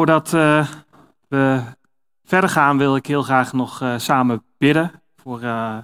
[0.00, 0.70] Voordat uh,
[1.28, 1.62] we
[2.24, 5.78] verder gaan, wil ik heel graag nog uh, samen bidden voor uh,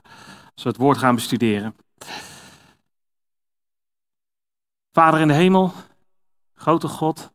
[0.54, 1.76] als we het woord gaan bestuderen.
[4.92, 5.72] Vader in de hemel,
[6.54, 7.32] grote God,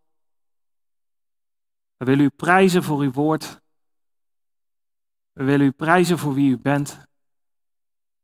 [1.98, 3.62] we willen u prijzen voor uw woord.
[5.32, 7.06] We willen u prijzen voor wie u bent.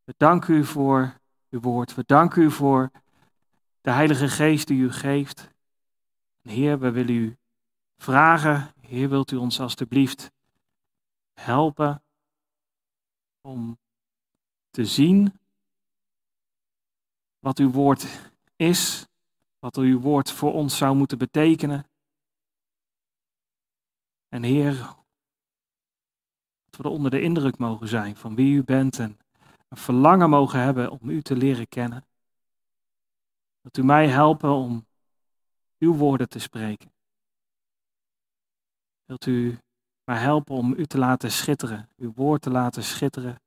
[0.04, 1.14] We danken u voor
[1.50, 1.96] uw woord.
[1.96, 2.92] We danken u voor
[3.82, 5.50] de Heilige Geest die u geeft.
[6.42, 7.38] Heer, we willen u
[7.98, 10.32] vragen, Heer, wilt u ons alstublieft
[11.34, 12.04] helpen
[13.42, 13.78] om
[14.70, 15.40] te zien
[17.40, 19.08] wat uw woord is,
[19.60, 21.90] wat uw woord voor ons zou moeten betekenen.
[24.28, 24.74] En Heer,
[26.64, 29.20] dat we er onder de indruk mogen zijn van wie u bent en
[29.68, 32.06] een verlangen mogen hebben om u te leren kennen.
[33.62, 34.88] Dat u mij helpen om
[35.78, 36.92] uw woorden te spreken.
[39.08, 39.60] Wilt u
[40.04, 43.42] mij helpen om u te laten schitteren, uw woord te laten schitteren,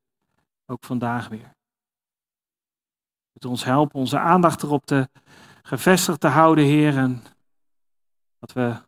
[0.66, 1.54] ook vandaag weer.
[3.32, 5.08] Wilt u ons helpen onze aandacht erop te
[5.62, 7.22] gevestigd te houden, Heer, en
[8.38, 8.82] dat we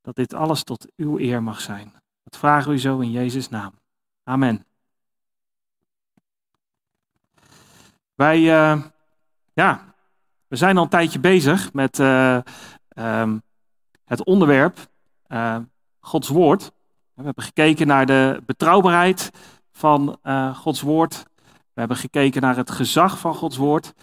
[0.00, 1.92] dat dit alles tot uw eer mag zijn.
[2.22, 3.80] Dat vragen we zo in Jezus' naam.
[4.22, 4.66] Amen.
[8.14, 8.84] Wij, uh,
[9.52, 9.94] ja,
[10.48, 12.38] we zijn al een tijdje bezig met uh,
[12.96, 13.42] um,
[14.06, 14.78] het onderwerp
[15.28, 15.56] uh,
[16.00, 16.72] Gods Woord.
[17.14, 19.30] We hebben gekeken naar de betrouwbaarheid
[19.72, 20.18] van
[20.54, 21.24] Gods Woord.
[21.72, 23.94] We hebben gekeken naar het gezag van Gods Woord.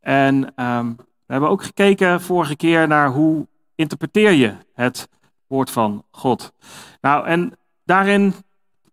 [0.00, 5.08] En um, we hebben ook gekeken vorige keer naar hoe interpreteer je het
[5.46, 6.52] woord van God.
[7.00, 8.34] Nou, en daarin,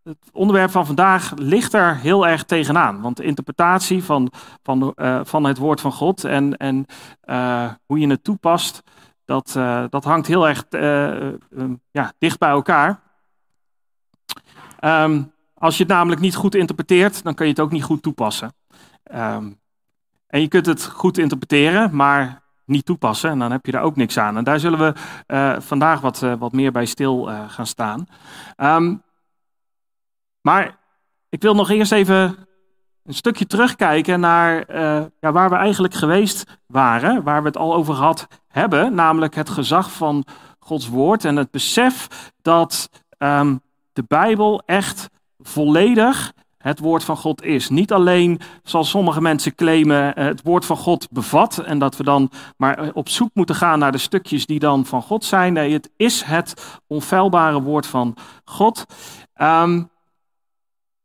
[0.03, 3.01] het onderwerp van vandaag ligt er heel erg tegenaan.
[3.01, 4.31] Want de interpretatie van,
[4.63, 6.85] van, uh, van het woord van God en, en
[7.85, 8.83] hoe je het toepast,
[9.27, 10.65] dat, uh, dat hangt heel erg
[11.91, 13.01] ja, dicht bij elkaar.
[14.83, 18.01] Um, als je het namelijk niet goed interpreteert, dan kun je het ook niet goed
[18.01, 18.53] toepassen.
[19.13, 19.59] Um,
[20.27, 23.29] en je kunt het goed interpreteren, maar niet toepassen.
[23.29, 24.37] En dan heb je daar ook niks aan.
[24.37, 24.93] En daar zullen we
[25.27, 28.07] uh, vandaag wat, wat meer bij stil gaan staan.
[30.41, 30.77] Maar
[31.29, 32.47] ik wil nog eerst even
[33.07, 34.75] een stukje terugkijken naar
[35.19, 37.23] ja, waar we eigenlijk geweest waren.
[37.23, 38.93] Waar we het al over gehad hebben.
[38.93, 40.25] Namelijk het gezag van
[40.59, 41.25] Gods woord.
[41.25, 42.07] En het besef
[42.41, 43.61] dat um,
[43.93, 45.09] de Bijbel echt
[45.39, 47.69] volledig het woord van God is.
[47.69, 52.03] Niet alleen, zoals sommige mensen claimen, eh, het woord van God bevat en dat we
[52.03, 55.53] dan maar eh, op zoek moeten gaan naar de stukjes die dan van God zijn.
[55.53, 58.15] Nee, het is het onfeilbare woord van
[58.45, 58.85] God.
[59.41, 59.89] Um,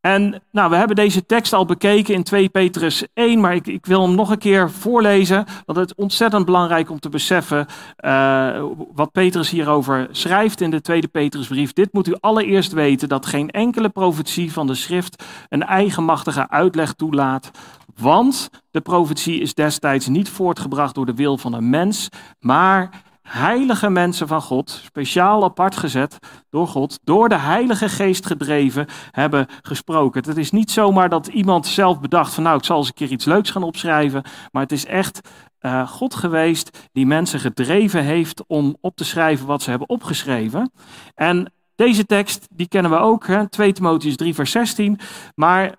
[0.02, 3.86] en nou, we hebben deze tekst al bekeken in 2 Petrus 1, maar ik, ik
[3.86, 7.66] wil hem nog een keer voorlezen, want het is ontzettend belangrijk om te beseffen
[8.00, 8.64] uh,
[8.94, 11.72] wat Petrus hierover schrijft in de tweede Petrusbrief.
[11.72, 16.92] Dit moet u allereerst weten, dat geen enkele profetie van de schrift een eigenmachtige uitleg
[16.92, 17.50] toelaat,
[17.96, 22.08] want de profetie is destijds niet voortgebracht door de wil van een mens,
[22.40, 22.90] maar
[23.22, 26.18] heilige mensen van God, speciaal apart gezet
[26.50, 30.28] door God, door de Heilige Geest gedreven, hebben gesproken.
[30.28, 33.10] Het is niet zomaar dat iemand zelf bedacht van nou, ik zal eens een keer
[33.10, 35.20] iets leuks gaan opschrijven, maar het is echt
[35.60, 40.72] uh, God geweest die mensen gedreven heeft om op te schrijven wat ze hebben opgeschreven.
[41.14, 43.48] En deze tekst, die kennen we ook, hè?
[43.48, 44.98] 2 Timotheus 3 vers 16,
[45.34, 45.74] maar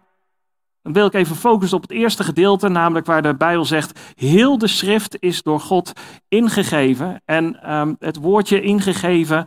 [0.84, 4.58] dan wil ik even focussen op het eerste gedeelte, namelijk waar de Bijbel zegt: heel
[4.58, 5.92] de schrift is door God
[6.28, 7.22] ingegeven.
[7.26, 9.46] En um, het woordje ingegeven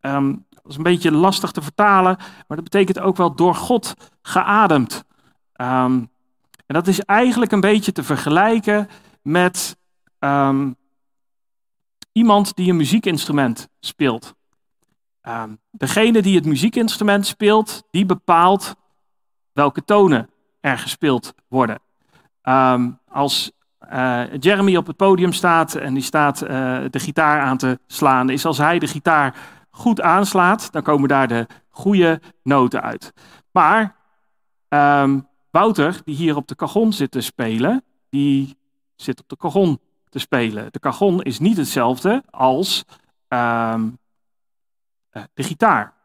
[0.00, 5.04] um, is een beetje lastig te vertalen, maar dat betekent ook wel door God geademd.
[5.60, 6.10] Um,
[6.66, 8.88] en dat is eigenlijk een beetje te vergelijken
[9.22, 9.76] met
[12.12, 14.34] iemand die een muziekinstrument speelt.
[15.70, 18.74] degene die het muziekinstrument speelt, die bepaalt
[19.52, 20.30] welke tonen
[20.66, 21.78] er gespeeld worden.
[22.42, 23.52] Um, als
[23.92, 26.48] uh, Jeremy op het podium staat en die staat uh,
[26.90, 29.36] de gitaar aan te slaan, is als hij de gitaar
[29.70, 33.12] goed aanslaat, dan komen daar de goede noten uit.
[33.50, 33.94] Maar
[34.68, 38.56] um, Wouter, die hier op de cajon zit te spelen, die
[38.96, 40.68] zit op de cajon te spelen.
[40.70, 42.84] De cajon is niet hetzelfde als
[43.28, 43.98] um,
[45.10, 45.95] de gitaar.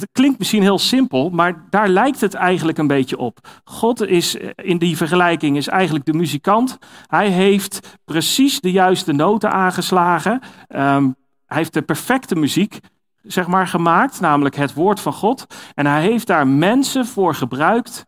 [0.00, 3.48] Het klinkt misschien heel simpel, maar daar lijkt het eigenlijk een beetje op.
[3.64, 6.78] God is eh, in die vergelijking is eigenlijk de muzikant.
[7.06, 10.40] Hij heeft precies de juiste noten aangeslagen.
[10.68, 11.16] Um,
[11.46, 12.78] hij heeft de perfecte muziek
[13.22, 15.46] zeg maar, gemaakt, namelijk het woord van God.
[15.74, 18.06] En hij heeft daar mensen voor gebruikt.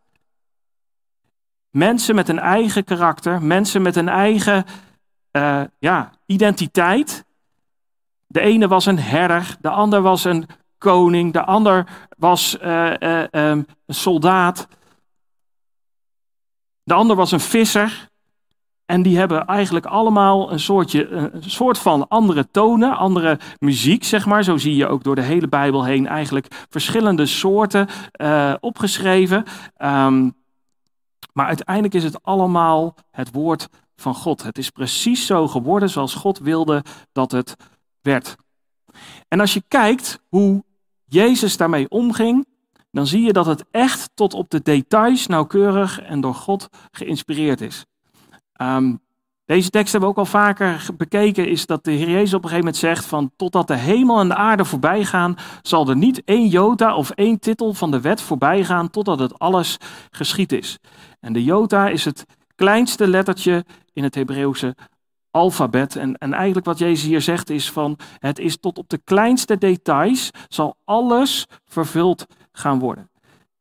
[1.71, 4.65] Mensen met een eigen karakter, mensen met een eigen
[5.33, 7.25] uh, ja, identiteit.
[8.27, 10.47] De ene was een herder, de ander was een
[10.85, 11.87] koning, de ander
[12.19, 14.67] was uh, uh, um, een soldaat,
[16.83, 18.13] de ander was een visser.
[18.87, 24.27] En die hebben eigenlijk allemaal een, soortje, een soort van andere tonen, andere muziek, zeg
[24.27, 24.45] maar.
[24.45, 27.89] Zo zie je ook door de hele Bijbel heen eigenlijk verschillende soorten
[28.21, 29.45] uh, opgeschreven.
[29.79, 30.35] Um,
[31.33, 34.43] maar uiteindelijk is het allemaal het woord van God.
[34.43, 37.57] Het is precies zo geworden zoals God wilde dat het
[38.03, 38.37] werd.
[39.29, 40.65] En als je kijkt hoe
[41.07, 42.47] Jezus daarmee omging,
[42.91, 47.61] dan zie je dat het echt tot op de details nauwkeurig en door God geïnspireerd
[47.61, 47.85] is.
[48.63, 49.03] Um,
[49.47, 52.49] deze tekst hebben we ook al vaker bekeken, is dat de Heer Jezus op een
[52.49, 56.23] gegeven moment zegt van totdat de hemel en de aarde voorbij gaan, zal er niet
[56.25, 59.77] één jota of één titel van de wet voorbij gaan totdat het alles
[60.11, 60.79] geschied is.
[61.21, 62.25] En de jota is het
[62.55, 64.77] kleinste lettertje in het Hebreeuwse
[65.35, 65.97] alfabet.
[65.97, 69.59] En, en eigenlijk wat Jezus hier zegt is van het is tot op de kleinste
[69.59, 73.11] details zal alles vervuld gaan worden.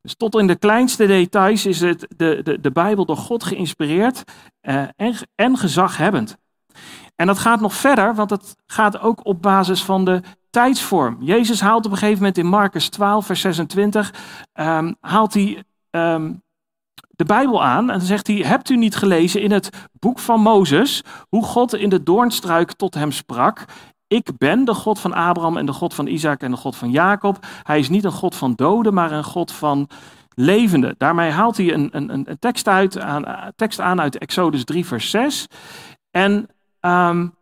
[0.00, 4.22] Dus tot in de kleinste details is het de, de, de Bijbel door God geïnspireerd
[4.62, 6.36] uh, en, en gezaghebbend.
[7.16, 11.16] En dat gaat nog verder, want het gaat ook op basis van de tijdsvorm.
[11.20, 14.14] Jezus haalt op een gegeven moment in Marcus 12, vers 26, um,
[14.52, 16.42] ehm, haalt hij um,
[17.16, 20.40] de Bijbel aan en dan zegt hij, hebt u niet gelezen in het boek van
[20.40, 23.64] Mozes hoe God in de doornstruik tot hem sprak
[24.06, 26.90] ik ben de God van Abraham en de God van Isaac en de God van
[26.90, 27.46] Jacob.
[27.62, 29.88] Hij is niet een God van doden, maar een God van
[30.34, 30.94] levenden.
[30.98, 35.10] Daarmee haalt hij een, een, een tekst, uit, aan, tekst aan uit Exodus 3, vers
[35.10, 35.46] 6.
[36.10, 36.48] En
[36.80, 37.34] um,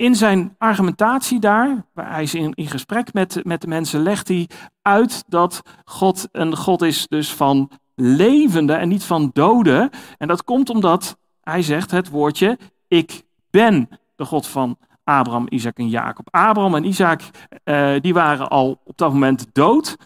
[0.00, 4.48] in zijn argumentatie daar, waar hij is in, gesprek met, met de mensen, legt hij
[4.82, 9.90] uit dat God een God is dus van levenden en niet van doden.
[10.18, 12.58] En dat komt omdat hij zegt het woordje
[12.88, 16.28] ik ben de God van Abraham, Isaac en Jacob.
[16.30, 17.22] Abraham en Isaac,
[17.64, 19.96] uh, die waren al op dat moment dood.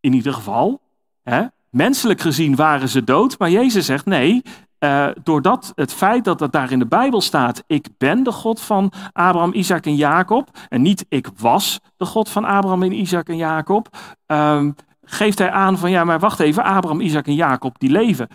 [0.00, 0.80] In ieder geval.
[1.22, 1.44] Hè?
[1.70, 4.42] Menselijk gezien waren ze dood, maar Jezus zegt nee.
[4.84, 8.60] Uh, doordat het feit dat het daar in de Bijbel staat, ik ben de God
[8.60, 13.28] van Abraham, Isaac en Jacob, en niet ik was de God van Abraham en Isaac
[13.28, 13.88] en Jacob,
[14.26, 14.64] uh,
[15.02, 18.28] geeft hij aan van ja, maar wacht even, Abraham, Isaac en Jacob die leven.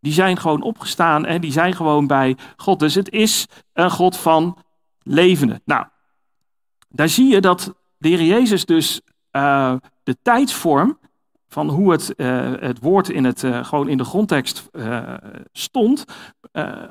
[0.00, 2.78] Die zijn gewoon opgestaan en die zijn gewoon bij God.
[2.78, 4.56] Dus het is een God van
[5.02, 5.60] levenden.
[5.64, 5.86] Nou,
[6.88, 9.00] daar zie je dat de Heer Jezus dus
[9.32, 10.98] uh, de tijdsvorm
[11.54, 14.70] van hoe het, uh, het woord in, het, uh, gewoon in de grondtekst
[15.52, 16.04] stond,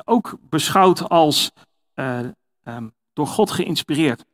[0.04, 1.52] ook beschouwt als
[1.94, 4.26] um, door God geïnspireerd.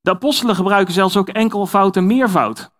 [0.00, 2.70] De apostelen gebruiken zelfs ook enkelvoud en meervoud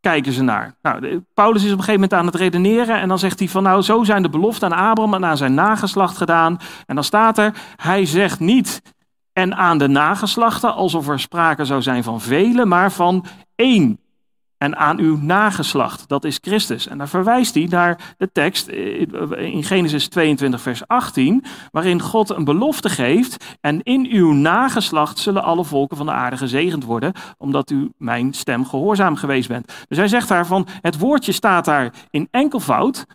[0.00, 0.74] kijken ze naar.
[0.82, 3.62] Nou, Paulus is op een gegeven moment aan het redeneren en dan zegt hij van
[3.62, 6.58] nou, zo zijn de beloften aan Abraham en aan zijn nageslacht gedaan.
[6.86, 8.82] En dan staat er, hij zegt niet
[9.32, 13.24] en aan de nageslachten, alsof er sprake zou zijn van velen, maar van
[13.54, 13.98] één
[14.60, 16.08] en aan uw nageslacht.
[16.08, 16.86] Dat is Christus.
[16.86, 19.00] En daar verwijst hij naar de tekst eh,
[19.36, 23.56] in Genesis 22, vers 18, waarin God een belofte geeft.
[23.60, 28.32] En in uw nageslacht zullen alle volken van de aarde gezegend worden, omdat u mijn
[28.32, 29.72] stem gehoorzaam geweest bent.
[29.88, 33.06] Dus hij zegt daarvan, het woordje staat daar in enkelvoud.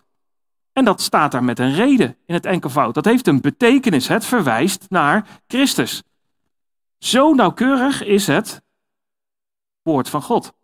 [0.72, 2.94] En dat staat daar met een reden in het enkelvoud.
[2.94, 4.08] Dat heeft een betekenis.
[4.08, 6.02] Het verwijst naar Christus.
[6.98, 8.62] Zo nauwkeurig is het
[9.82, 10.54] woord van God.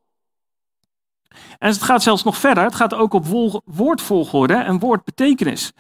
[1.59, 2.65] En het gaat zelfs nog verder.
[2.65, 3.27] Het gaat ook op
[3.65, 5.73] woordvolgorde en woordbetekenis.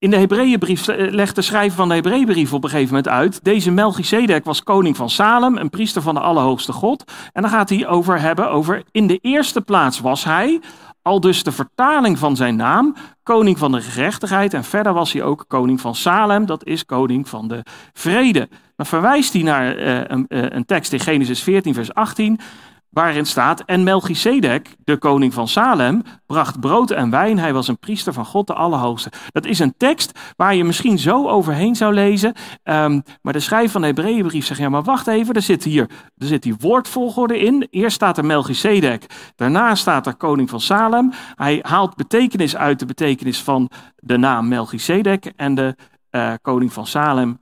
[0.00, 3.44] In de Hebreeënbrief legt de schrijver van de Hebreeënbrief op een gegeven moment uit.
[3.44, 7.12] Deze Melchizedek was koning van Salem, een priester van de Allerhoogste God.
[7.32, 10.60] En dan gaat hij over hebben over in de eerste plaats was hij,
[11.02, 14.54] al dus de vertaling van zijn naam, koning van de gerechtigheid.
[14.54, 17.62] En verder was hij ook koning van Salem, dat is koning van de
[17.92, 18.48] vrede.
[18.76, 22.40] Dan verwijst hij naar uh, een, uh, een tekst in Genesis 14, vers 18
[22.90, 27.38] waarin staat, en Melchizedek, de koning van Salem, bracht brood en wijn.
[27.38, 29.12] Hij was een priester van God de Allerhoogste.
[29.30, 32.34] Dat is een tekst waar je misschien zo overheen zou lezen.
[32.64, 35.90] Um, maar de schrijver van de Hebreeënbrief zegt, ja maar wacht even, er zit hier
[36.16, 37.66] er zit die woordvolgorde in.
[37.70, 41.12] Eerst staat er Melchizedek, daarna staat er koning van Salem.
[41.34, 45.76] Hij haalt betekenis uit de betekenis van de naam Melchizedek en de
[46.10, 47.40] uh, koning van Salem.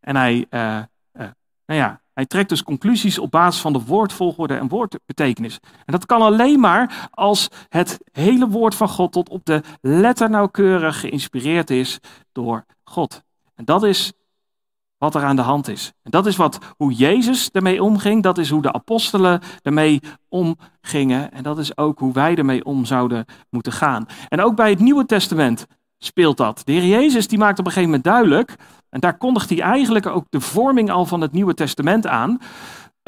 [0.00, 0.78] En hij, uh,
[1.12, 1.26] uh,
[1.66, 5.58] nou ja, hij trekt dus conclusies op basis van de woordvolgorde en woordbetekenis.
[5.62, 10.30] En dat kan alleen maar als het hele woord van God tot op de letter
[10.30, 11.98] nauwkeurig geïnspireerd is
[12.32, 13.22] door God.
[13.54, 14.12] En dat is
[14.98, 15.92] wat er aan de hand is.
[16.02, 18.22] En dat is wat, hoe Jezus ermee omging.
[18.22, 21.32] Dat is hoe de apostelen ermee omgingen.
[21.32, 24.06] En dat is ook hoe wij ermee om zouden moeten gaan.
[24.28, 25.66] En ook bij het Nieuwe Testament
[25.98, 26.62] speelt dat.
[26.64, 28.56] De Heer Jezus die maakt op een gegeven moment duidelijk,
[28.90, 32.38] en daar kondigt hij eigenlijk ook de vorming al van het Nieuwe Testament aan.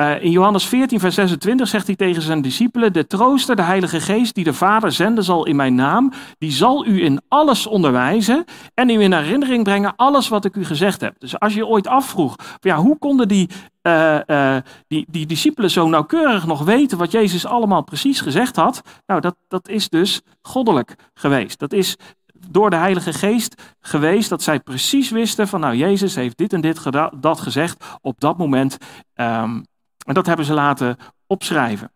[0.00, 4.00] Uh, in Johannes 14, vers 26 zegt hij tegen zijn discipelen: De trooster, de Heilige
[4.00, 8.44] Geest, die de Vader zenden zal in mijn naam, die zal u in alles onderwijzen
[8.74, 11.14] en u in herinnering brengen alles wat ik u gezegd heb.
[11.18, 13.48] Dus als je ooit afvroeg, ja, hoe konden die,
[13.82, 14.56] uh, uh,
[14.86, 18.82] die, die discipelen zo nauwkeurig nog weten wat Jezus allemaal precies gezegd had?
[19.06, 21.58] Nou, dat, dat is dus goddelijk geweest.
[21.58, 21.96] Dat is
[22.48, 26.60] door de Heilige Geest geweest dat zij precies wisten van, nou, Jezus heeft dit en
[26.60, 26.82] dit
[27.20, 28.76] dat gezegd op dat moment.
[29.14, 29.66] Um,
[30.04, 31.92] en dat hebben ze laten opschrijven.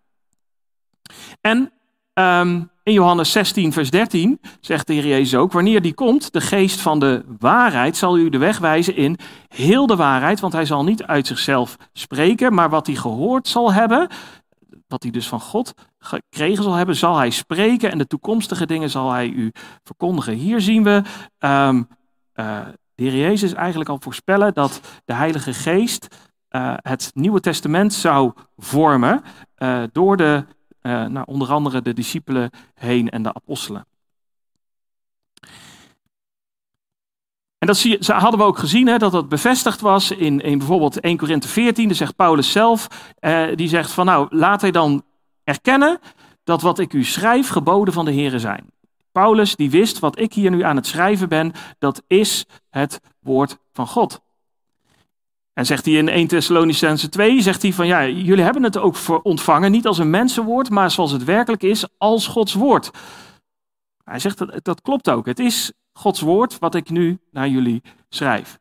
[1.41, 1.73] En
[2.15, 6.41] um, in Johannes 16, vers 13 zegt de Heer Jezus ook: Wanneer die komt, de
[6.41, 9.19] geest van de waarheid, zal u de weg wijzen in
[9.49, 10.41] heel de waarheid.
[10.41, 14.09] Want hij zal niet uit zichzelf spreken, maar wat hij gehoord zal hebben,
[14.93, 17.91] wat hij dus van God gekregen zal hebben, zal hij spreken.
[17.91, 20.35] En de toekomstige dingen zal hij u verkondigen.
[20.35, 21.03] Hier zien we
[21.39, 21.89] um,
[22.35, 22.61] uh,
[22.95, 26.17] de Heer Jezus eigenlijk al voorspellen dat de Heilige Geest
[26.51, 29.23] uh, het Nieuwe Testament zou vormen
[29.59, 30.45] uh, door de,
[30.83, 33.87] nou, onder andere de discipelen heen en de apostelen.
[37.63, 41.01] En dat zie, hadden we ook gezien, hè, dat dat bevestigd was in, in bijvoorbeeld
[41.01, 41.87] 1 Korinthe 14.
[41.87, 42.89] Daar zegt Paulus zelf,
[43.55, 45.03] die zegt van nou, laat hij dan
[45.45, 45.99] erkennen
[46.45, 48.71] dat wat ik u schrijf geboden van de Here zijn.
[49.13, 53.59] Paulus die wist wat ik hier nu aan het schrijven ben, dat is het woord
[53.73, 54.21] van God.
[55.53, 58.97] En zegt hij in 1 Thessalonicense 2, zegt hij van ja, jullie hebben het ook
[58.97, 62.91] voor ontvangen, niet als een mensenwoord, maar zoals het werkelijk is, als Gods woord.
[64.05, 65.27] Hij zegt dat, dat klopt ook.
[65.27, 68.61] Het is Gods woord wat ik nu naar jullie schrijf.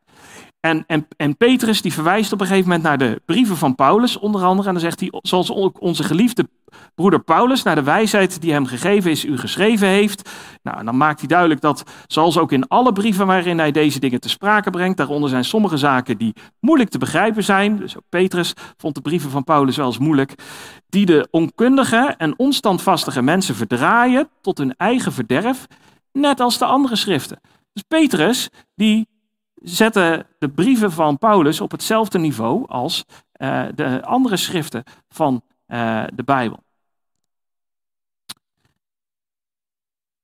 [0.60, 4.18] En, en, en Petrus die verwijst op een gegeven moment naar de brieven van Paulus,
[4.18, 4.68] onder andere.
[4.68, 6.48] En dan zegt hij, zoals ook onze geliefde
[6.96, 10.30] broeder Paulus naar de wijsheid die hem gegeven is, u geschreven heeft.
[10.64, 14.00] Nou, en dan maakt hij duidelijk dat, zoals ook in alle brieven waarin hij deze
[14.00, 17.78] dingen te sprake brengt, daaronder zijn sommige zaken die moeilijk te begrijpen zijn.
[17.78, 20.36] Dus ook Petrus vond de brieven van Paulus wel eens moeilijk.
[20.90, 25.68] Die de onkundige en onstandvastige mensen verdraaien tot hun eigen verderf,
[26.12, 27.42] net als de andere schriften.
[27.74, 29.08] Dus Petrus, die
[29.56, 33.06] zette de brieven van Paulus op hetzelfde niveau als
[33.38, 36.64] uh, de andere schriften van uh, de Bijbel.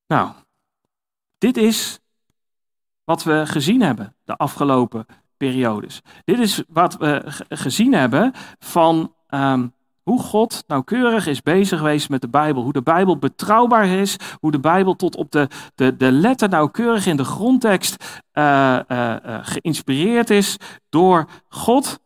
[0.08, 0.32] Nou,
[1.38, 2.00] dit is
[3.03, 5.06] wat we gezien hebben de afgelopen
[5.38, 6.01] periodes.
[6.24, 9.74] Dit is wat we gezien hebben van um,
[10.08, 12.64] hoe God nauwkeurig is bezig geweest met de Bijbel.
[12.64, 14.18] Hoe de Bijbel betrouwbaar is.
[14.40, 19.16] Hoe de Bijbel tot op de, de, de letter nauwkeurig in de grondtekst uh, uh,
[19.26, 20.58] uh, geïnspireerd is
[20.90, 22.00] door God.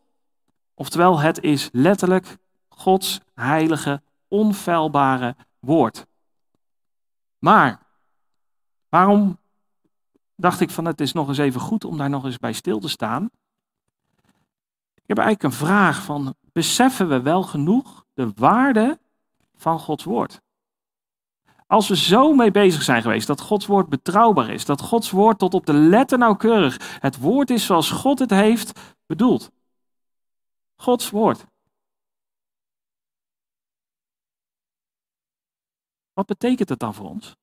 [0.74, 2.36] Oftewel, het is letterlijk
[2.68, 6.06] Gods heilige, onfeilbare woord.
[7.38, 7.80] Maar,
[8.88, 9.38] waarom
[10.36, 12.78] dacht ik van het is nog eens even goed om daar nog eens bij stil
[12.78, 13.30] te staan?
[14.94, 19.00] Ik heb eigenlijk een vraag van, beseffen we wel genoeg de waarde
[19.54, 20.40] van Gods woord?
[21.66, 25.38] Als we zo mee bezig zijn geweest dat Gods woord betrouwbaar is, dat Gods woord
[25.38, 29.50] tot op de letter nauwkeurig het woord is zoals God het heeft bedoeld.
[30.76, 31.46] Gods woord.
[36.12, 37.36] Wat betekent het dan voor ons?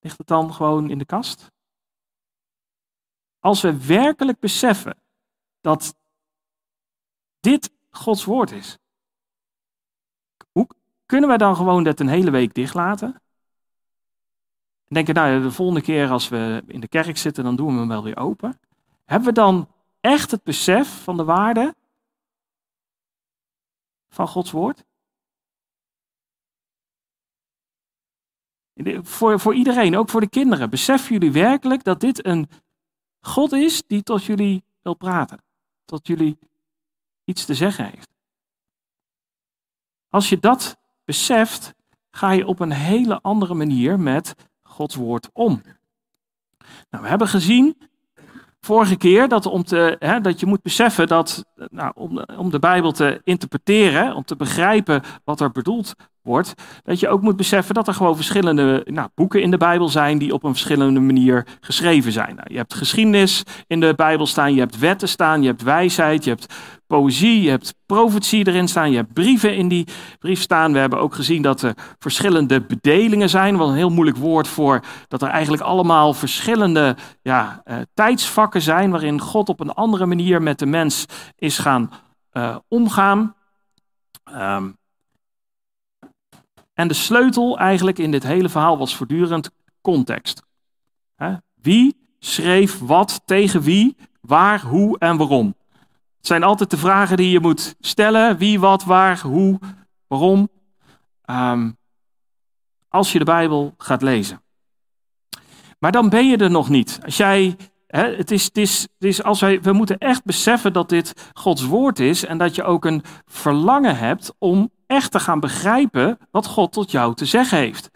[0.00, 1.50] Ligt het dan gewoon in de kast?
[3.40, 4.96] Als we werkelijk beseffen
[5.60, 5.94] dat
[7.40, 8.78] dit Gods woord is,
[10.52, 10.66] hoe
[11.06, 13.22] kunnen wij dan gewoon dat een hele week dicht laten?
[14.84, 17.78] En denken, nou de volgende keer als we in de kerk zitten, dan doen we
[17.78, 18.60] hem wel weer open.
[19.04, 19.68] Hebben we dan
[20.00, 21.74] echt het besef van de waarde
[24.08, 24.84] van Gods woord?
[29.02, 30.70] Voor, voor iedereen, ook voor de kinderen.
[30.70, 32.48] Beseffen jullie werkelijk dat dit een
[33.20, 35.42] God is die tot jullie wil praten?
[35.84, 36.38] Tot jullie
[37.24, 38.08] iets te zeggen heeft?
[40.08, 41.74] Als je dat beseft,
[42.10, 45.62] ga je op een hele andere manier met Gods woord om.
[46.90, 47.76] Nou, we hebben gezien
[48.60, 52.58] vorige keer dat, om te, hè, dat je moet beseffen dat nou, om, om de
[52.58, 55.94] Bijbel te interpreteren, om te begrijpen wat er bedoeld
[56.30, 59.88] wordt, dat je ook moet beseffen dat er gewoon verschillende nou, boeken in de Bijbel
[59.88, 62.34] zijn die op een verschillende manier geschreven zijn.
[62.34, 66.24] Nou, je hebt geschiedenis in de Bijbel staan, je hebt wetten staan, je hebt wijsheid,
[66.24, 66.54] je hebt
[66.86, 69.86] poëzie, je hebt profetie erin staan, je hebt brieven in die
[70.18, 70.72] brief staan.
[70.72, 74.80] We hebben ook gezien dat er verschillende bedelingen zijn, wat een heel moeilijk woord voor
[75.08, 80.42] dat er eigenlijk allemaal verschillende ja, uh, tijdsvakken zijn waarin God op een andere manier
[80.42, 81.04] met de mens
[81.36, 81.90] is gaan
[82.32, 83.34] uh, omgaan.
[84.36, 84.78] Um,
[86.80, 90.42] En de sleutel eigenlijk in dit hele verhaal was voortdurend context.
[91.54, 95.54] Wie schreef wat tegen wie, waar, hoe en waarom?
[96.16, 98.36] Het zijn altijd de vragen die je moet stellen.
[98.36, 99.58] Wie, wat, waar, hoe,
[100.06, 100.48] waarom.
[101.26, 101.76] Um,
[102.88, 104.42] als je de Bijbel gaat lezen.
[105.78, 106.98] Maar dan ben je er nog niet.
[107.04, 107.56] Als jij,
[107.86, 111.30] hè, het is, het is, het is als wij, we moeten echt beseffen dat dit
[111.32, 116.18] Gods woord is en dat je ook een verlangen hebt om echt te gaan begrijpen
[116.30, 117.90] wat God tot jou te zeggen heeft.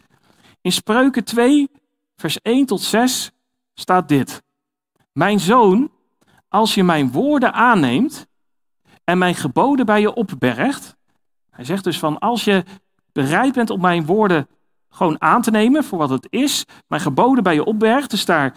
[0.61, 1.71] In Spreuken 2,
[2.17, 3.31] vers 1 tot 6
[3.75, 4.43] staat dit.
[5.13, 5.91] Mijn zoon,
[6.49, 8.27] als je mijn woorden aanneemt
[9.05, 10.97] en mijn geboden bij je opbergt.
[11.51, 12.65] Hij zegt dus van als je
[13.13, 14.49] bereid bent om mijn woorden
[14.89, 18.55] gewoon aan te nemen voor wat het is, mijn geboden bij je opbergt, dus daar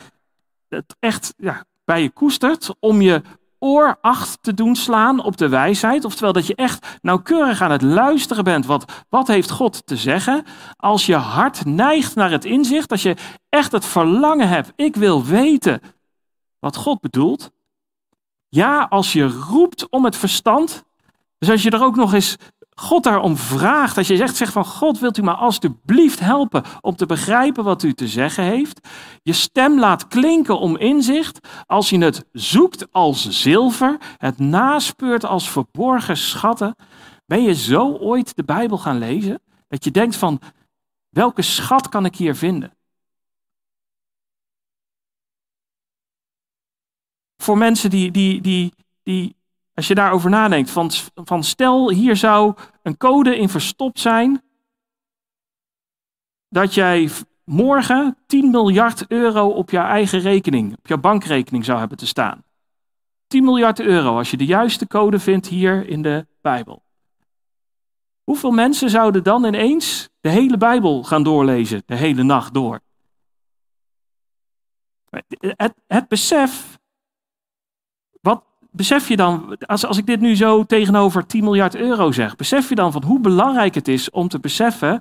[0.67, 3.21] het echt ja, bij je koestert, om je
[3.59, 6.05] oor acht te doen slaan op de wijsheid.
[6.05, 8.65] Oftewel dat je echt nauwkeurig aan het luisteren bent.
[8.65, 10.43] Wat, wat heeft God te zeggen?
[10.75, 13.15] Als je hart neigt naar het inzicht, als je
[13.49, 15.81] echt het verlangen hebt, ik wil weten
[16.59, 17.51] wat God bedoelt.
[18.49, 20.83] Ja, als je roept om het verstand.
[21.37, 22.35] Dus als je er ook nog eens
[22.79, 26.95] God daarom vraagt, als je zegt, zeg van God, wilt u me alstublieft helpen om
[26.95, 28.87] te begrijpen wat u te zeggen heeft?
[29.23, 35.49] Je stem laat klinken om inzicht, als je het zoekt als zilver, het naspeurt als
[35.49, 36.75] verborgen schatten.
[37.25, 39.41] Ben je zo ooit de Bijbel gaan lezen?
[39.67, 40.39] Dat je denkt van,
[41.09, 42.77] welke schat kan ik hier vinden?
[47.37, 49.36] Voor mensen die, die, die, die
[49.77, 54.41] als je daarover nadenkt, van, van stel hier zou een code in verstopt zijn,
[56.49, 57.09] dat jij
[57.43, 62.43] morgen 10 miljard euro op je eigen rekening, op je bankrekening zou hebben te staan.
[63.27, 66.83] 10 miljard euro als je de juiste code vindt hier in de Bijbel.
[68.23, 72.79] Hoeveel mensen zouden dan ineens de hele Bijbel gaan doorlezen, de hele nacht door?
[75.39, 76.76] Het, het besef
[78.77, 82.69] besef je dan, als, als ik dit nu zo tegenover 10 miljard euro zeg, besef
[82.69, 84.99] je dan van hoe belangrijk het is om te beseffen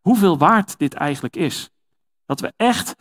[0.00, 1.70] hoeveel waard dit eigenlijk is?
[2.26, 2.94] Dat we echt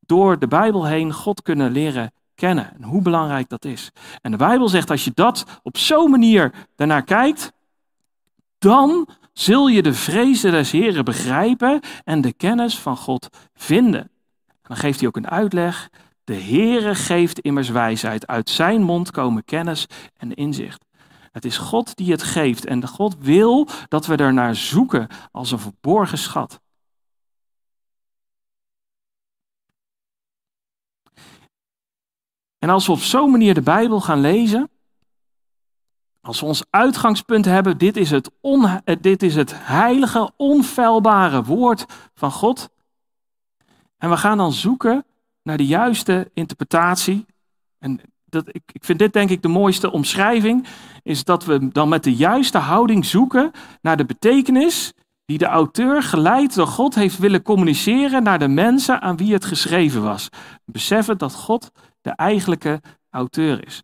[0.00, 3.90] door de Bijbel heen God kunnen leren kennen en hoe belangrijk dat is.
[4.20, 7.52] En de Bijbel zegt als je dat op zo'n manier daarnaar kijkt,
[8.58, 14.00] dan zul je de vrezen des Heren begrijpen en de kennis van God vinden.
[14.46, 15.90] En dan geeft hij ook een uitleg
[16.28, 18.26] de Heere geeft immers wijsheid.
[18.26, 19.86] Uit zijn mond komen kennis
[20.16, 20.84] en inzicht.
[21.32, 25.50] Het is God die het geeft en God wil dat we er naar zoeken als
[25.50, 26.60] een verborgen schat.
[32.58, 34.70] En als we op zo'n manier de Bijbel gaan lezen,
[36.20, 41.84] als we ons uitgangspunt hebben, dit is het, on, dit is het heilige, onfeilbare woord
[42.14, 42.68] van God.
[43.96, 45.06] En we gaan dan zoeken
[45.48, 47.26] naar de juiste interpretatie.
[47.78, 50.66] En dat, ik, ik vind dit denk ik de mooiste omschrijving,
[51.02, 54.92] is dat we dan met de juiste houding zoeken naar de betekenis
[55.24, 59.44] die de auteur geleid door God heeft willen communiceren naar de mensen aan wie het
[59.44, 60.28] geschreven was.
[60.64, 62.80] Beseffen dat God de eigenlijke
[63.10, 63.82] auteur is.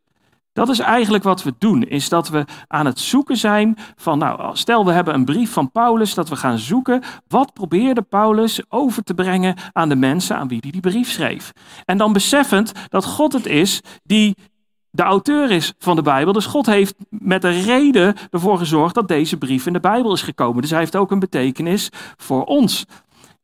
[0.55, 4.57] Dat is eigenlijk wat we doen, is dat we aan het zoeken zijn van, nou,
[4.57, 9.03] stel we hebben een brief van Paulus, dat we gaan zoeken, wat probeerde Paulus over
[9.03, 11.53] te brengen aan de mensen aan wie hij die brief schreef.
[11.85, 14.35] En dan beseffend dat God het is die
[14.91, 16.33] de auteur is van de Bijbel.
[16.33, 20.23] Dus God heeft met een reden ervoor gezorgd dat deze brief in de Bijbel is
[20.23, 20.61] gekomen.
[20.61, 22.85] Dus hij heeft ook een betekenis voor ons.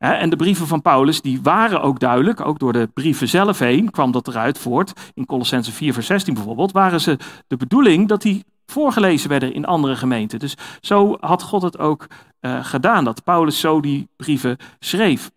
[0.01, 3.91] En de brieven van Paulus, die waren ook duidelijk, ook door de brieven zelf heen
[3.91, 5.11] kwam dat eruit voort.
[5.13, 9.65] In Colossense 4 vers 16 bijvoorbeeld, waren ze de bedoeling dat die voorgelezen werden in
[9.65, 10.39] andere gemeenten.
[10.39, 12.07] Dus zo had God het ook
[12.41, 15.31] uh, gedaan, dat Paulus zo die brieven schreef.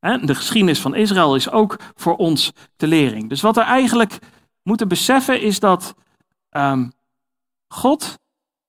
[0.00, 3.28] En de geschiedenis van Israël is ook voor ons te lering.
[3.28, 4.18] Dus wat we eigenlijk
[4.62, 5.94] moeten beseffen is dat
[6.50, 6.92] um,
[7.68, 8.18] God,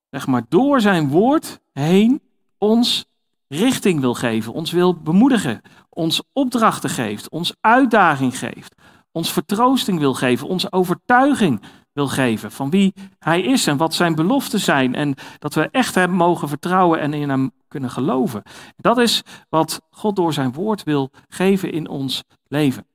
[0.10, 2.22] zeg maar, door zijn woord heen
[2.58, 3.06] ons
[3.48, 8.76] richting wil geven, ons wil bemoedigen, ons opdrachten geeft, ons uitdaging geeft,
[9.12, 11.62] ons vertroosting wil geven, onze overtuiging
[11.94, 15.96] wil geven van wie Hij is en wat Zijn beloften zijn en dat we echt
[15.96, 18.44] Hem mogen vertrouwen en in Hem kunnen geloven.
[18.76, 22.88] Dat is wat God door Zijn woord wil geven in ons leven.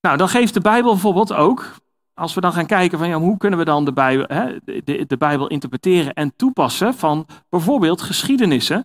[0.00, 1.74] Nou, dan geeft de Bijbel bijvoorbeeld ook
[2.14, 5.16] als we dan gaan kijken van ja, hoe kunnen we dan de Bijbel, hè, de,
[5.18, 8.84] Bijbel interpreteren en toepassen van bijvoorbeeld geschiedenissen,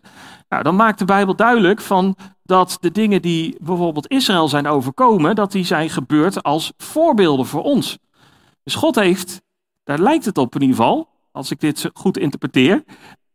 [0.50, 5.36] nou, dan maakt de Bijbel duidelijk van dat de dingen die bijvoorbeeld Israël zijn overkomen,
[5.36, 7.98] dat die zijn gebeurd als voorbeelden voor ons.
[8.63, 9.42] Dus God heeft,
[9.84, 12.84] daar lijkt het op in ieder geval, als ik dit goed interpreteer,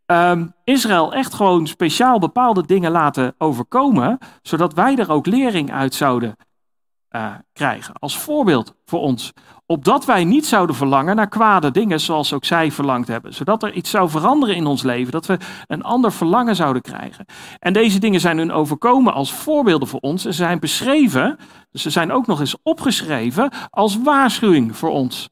[0.06, 5.94] um, Israël echt gewoon speciaal bepaalde dingen laten overkomen, zodat wij er ook lering uit
[5.94, 6.36] zouden
[7.16, 7.94] uh, krijgen.
[7.94, 9.32] Als voorbeeld voor ons.
[9.66, 13.34] Opdat wij niet zouden verlangen naar kwade dingen zoals ook zij verlangd hebben.
[13.34, 15.12] Zodat er iets zou veranderen in ons leven.
[15.12, 17.24] Dat we een ander verlangen zouden krijgen.
[17.58, 20.24] En deze dingen zijn hun overkomen als voorbeelden voor ons.
[20.24, 21.38] En ze zijn beschreven,
[21.72, 25.28] ze zijn ook nog eens opgeschreven als waarschuwing voor ons.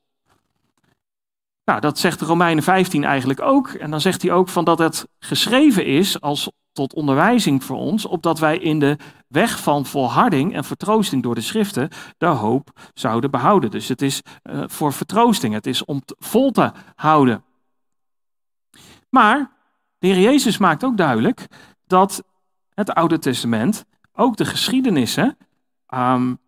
[1.65, 3.69] Nou, dat zegt de Romeinen 15 eigenlijk ook.
[3.69, 8.07] En dan zegt hij ook van dat het geschreven is als tot onderwijzing voor ons,
[8.07, 8.97] opdat wij in de
[9.29, 13.71] weg van volharding en vertroosting door de schriften de hoop zouden behouden.
[13.71, 17.45] Dus het is uh, voor vertroosting, het is om vol te houden.
[19.09, 19.51] Maar
[19.99, 21.47] de Heer Jezus maakt ook duidelijk
[21.87, 22.23] dat
[22.75, 25.37] het Oude Testament ook de geschiedenissen
[25.95, 26.39] um,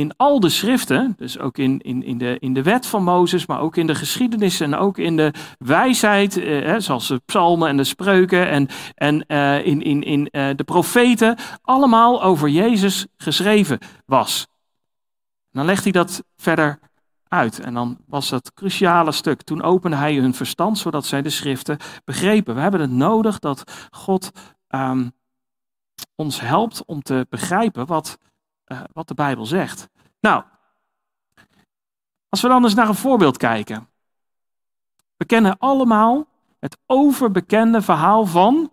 [0.00, 3.46] in al de schriften, dus ook in, in, in, de, in de wet van Mozes,
[3.46, 7.76] maar ook in de geschiedenis en ook in de wijsheid, eh, zoals de psalmen en
[7.76, 13.78] de spreuken en, en eh, in, in, in eh, de profeten, allemaal over Jezus geschreven
[14.06, 14.46] was.
[15.50, 16.78] dan legt hij dat verder
[17.28, 17.60] uit.
[17.60, 19.42] En dan was dat cruciale stuk.
[19.42, 22.54] Toen opende hij hun verstand, zodat zij de schriften begrepen.
[22.54, 24.30] We hebben het nodig dat God
[24.68, 25.08] ehm,
[26.14, 28.18] ons helpt om te begrijpen wat
[28.72, 29.88] uh, wat de Bijbel zegt.
[30.20, 30.44] Nou,
[32.28, 33.88] als we dan eens naar een voorbeeld kijken.
[35.16, 36.26] We kennen allemaal
[36.58, 38.72] het overbekende verhaal van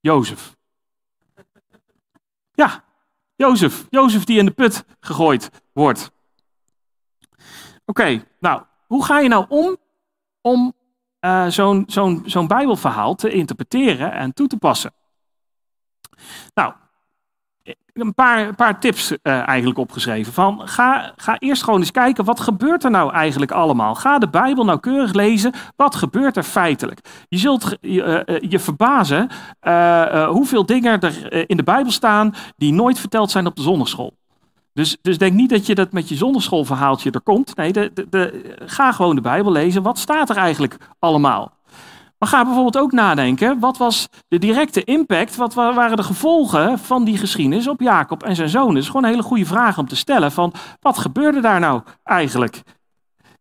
[0.00, 0.56] Jozef.
[2.52, 2.84] Ja,
[3.36, 3.86] Jozef.
[3.90, 6.12] Jozef die in de put gegooid wordt.
[7.84, 9.76] Oké, nou, hoe ga je nou om
[10.40, 10.74] om
[11.20, 14.92] uh, zo'n zo'n zo'n Bijbelverhaal te interpreteren en toe te passen?
[16.54, 16.72] Nou,
[17.92, 19.16] een paar, paar tips uh,
[19.48, 20.32] eigenlijk opgeschreven.
[20.32, 23.94] Van, ga, ga eerst gewoon eens kijken, wat gebeurt er nou eigenlijk allemaal?
[23.94, 27.00] Ga de Bijbel nauwkeurig lezen, wat gebeurt er feitelijk?
[27.28, 29.30] Je zult je, uh, je verbazen
[30.28, 34.16] hoeveel dingen er in de Bijbel staan die nooit verteld zijn op de zondagschool.
[34.72, 37.56] Dus, dus denk niet dat je dat met je zondagschoolverhaaltje er komt.
[37.56, 39.82] Nee, de, de, ga gewoon de Bijbel lezen.
[39.82, 41.53] Wat staat er eigenlijk allemaal?
[42.24, 47.04] Maar ga bijvoorbeeld ook nadenken, wat was de directe impact, wat waren de gevolgen van
[47.04, 48.68] die geschiedenis op Jacob en zijn zoon?
[48.74, 51.82] Dat is gewoon een hele goede vraag om te stellen van, wat gebeurde daar nou
[52.02, 52.62] eigenlijk?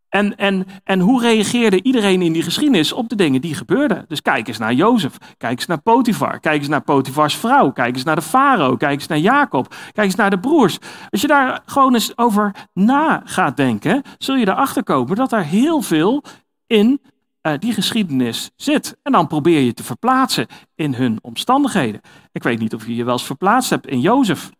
[0.09, 4.05] En, en, en hoe reageerde iedereen in die geschiedenis op de dingen die gebeurden?
[4.07, 7.95] Dus kijk eens naar Jozef, kijk eens naar Potifar, kijk eens naar Potifars vrouw, kijk
[7.95, 10.77] eens naar de farao, kijk eens naar Jacob, kijk eens naar de broers.
[11.09, 15.43] Als je daar gewoon eens over na gaat denken, zul je erachter komen dat er
[15.43, 16.23] heel veel
[16.67, 17.01] in
[17.43, 18.97] uh, die geschiedenis zit.
[19.03, 22.01] En dan probeer je te verplaatsen in hun omstandigheden.
[22.31, 24.51] Ik weet niet of je je wel eens verplaatst hebt in Jozef.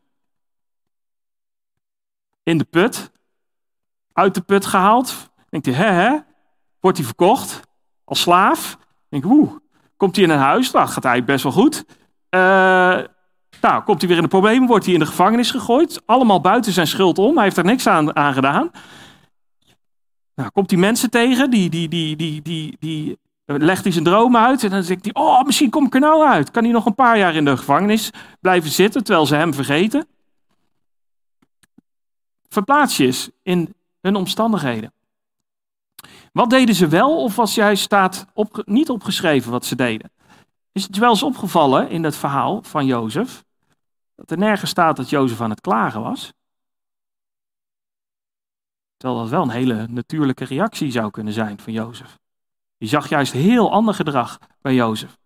[2.44, 3.12] In de put.
[4.14, 5.32] Uit de put gehaald.
[5.50, 6.18] Denkt hij, hè?
[6.80, 7.60] Wordt hij verkocht
[8.04, 8.78] als slaaf?
[9.10, 9.62] Denk woe.
[9.98, 10.72] Komt hij in een huis?
[10.72, 11.86] Nou, gaat hij best wel goed.
[12.30, 12.40] Uh,
[13.62, 16.02] nou, komt hij weer in de problemen, wordt hij in de gevangenis gegooid.
[16.06, 17.36] Allemaal buiten zijn schuld om.
[17.36, 18.72] Hij heeft er niks aan, aan gedaan.
[20.36, 24.38] Nou, komt hij mensen tegen, die, die, die, die, die, die legt hij zijn droom
[24.38, 26.52] uit en dan zegt hij, oh, misschien kom ik er nou uit.
[26.52, 28.10] Kan hij nog een paar jaar in de gevangenis
[28.42, 30.08] blijven zitten, terwijl ze hem vergeten?
[32.50, 34.94] Verplaats je eens in hun omstandigheden.
[36.32, 40.12] Wat deden ze wel of was juist staat op, niet opgeschreven wat ze deden?
[40.72, 43.44] Is het wel eens opgevallen in het verhaal van Jozef,
[44.16, 46.34] dat er nergens staat dat Jozef aan het klagen was?
[49.04, 52.20] Terwijl dat wel een hele natuurlijke reactie zou kunnen zijn van Jozef.
[52.78, 55.18] Je zag juist heel ander gedrag bij Jozef.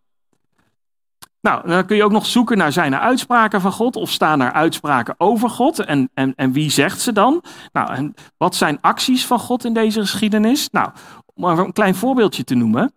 [1.42, 4.52] Nou, dan kun je ook nog zoeken naar zijn uitspraken van God of staan er
[4.52, 7.44] uitspraken over God en, en, en wie zegt ze dan?
[7.72, 10.70] Nou, en wat zijn acties van God in deze geschiedenis?
[10.70, 10.90] Nou,
[11.34, 12.94] om maar een klein voorbeeldje te noemen.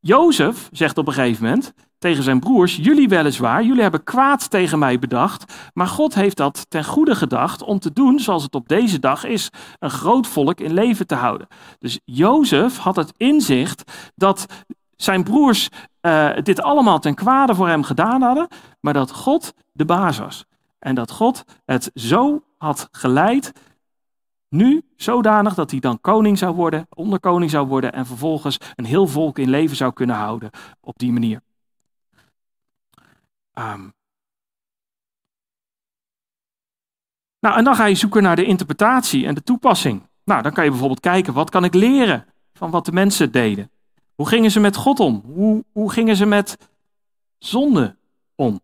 [0.00, 4.78] Jozef zegt op een gegeven moment tegen zijn broers: Jullie weliswaar, jullie hebben kwaad tegen
[4.78, 8.68] mij bedacht, maar God heeft dat ten goede gedacht om te doen zoals het op
[8.68, 11.46] deze dag is: een groot volk in leven te houden.
[11.78, 14.46] Dus Jozef had het inzicht dat
[14.96, 15.68] zijn broers
[16.02, 18.48] uh, dit allemaal ten kwade voor hem gedaan hadden,
[18.80, 20.44] maar dat God de baas was.
[20.78, 23.52] En dat God het zo had geleid
[24.48, 29.06] nu zodanig dat hij dan koning zou worden, onderkoning zou worden en vervolgens een heel
[29.06, 31.40] volk in leven zou kunnen houden op die manier.
[33.60, 33.92] Um.
[37.40, 40.08] Nou, en dan ga je zoeken naar de interpretatie en de toepassing.
[40.24, 43.70] Nou, dan kan je bijvoorbeeld kijken, wat kan ik leren van wat de mensen deden?
[44.14, 45.22] Hoe gingen ze met God om?
[45.24, 46.70] Hoe, hoe gingen ze met
[47.38, 47.96] zonde
[48.34, 48.60] om?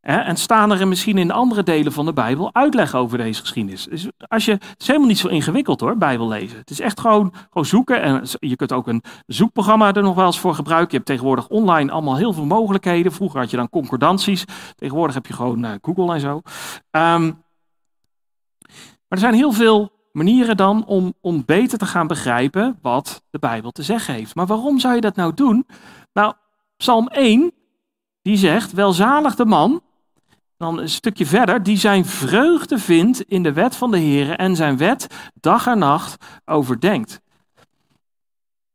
[0.00, 3.84] En staan er misschien in andere delen van de Bijbel uitleg over deze geschiedenis.
[3.84, 6.58] Dus als je, het is helemaal niet zo ingewikkeld hoor, Bijbel lezen.
[6.58, 8.02] Het is echt gewoon, gewoon zoeken.
[8.02, 10.90] En je kunt ook een zoekprogramma er nog wel eens voor gebruiken.
[10.90, 13.12] Je hebt tegenwoordig online allemaal heel veel mogelijkheden.
[13.12, 14.44] Vroeger had je dan concordanties.
[14.74, 16.40] Tegenwoordig heb je gewoon uh, Google en zo.
[16.90, 17.24] Ehm,
[19.08, 23.38] maar er zijn heel veel manieren dan om, om beter te gaan begrijpen wat de
[23.38, 24.34] Bijbel te zeggen heeft.
[24.34, 25.66] Maar waarom zou je dat nou doen?
[26.12, 26.34] Nou,
[26.76, 27.52] Psalm 1,
[28.22, 29.82] die zegt, welzalig de man
[30.58, 34.56] dan een stukje verder, die zijn vreugde vindt in de wet van de Heer en
[34.56, 37.20] zijn wet dag en nacht overdenkt.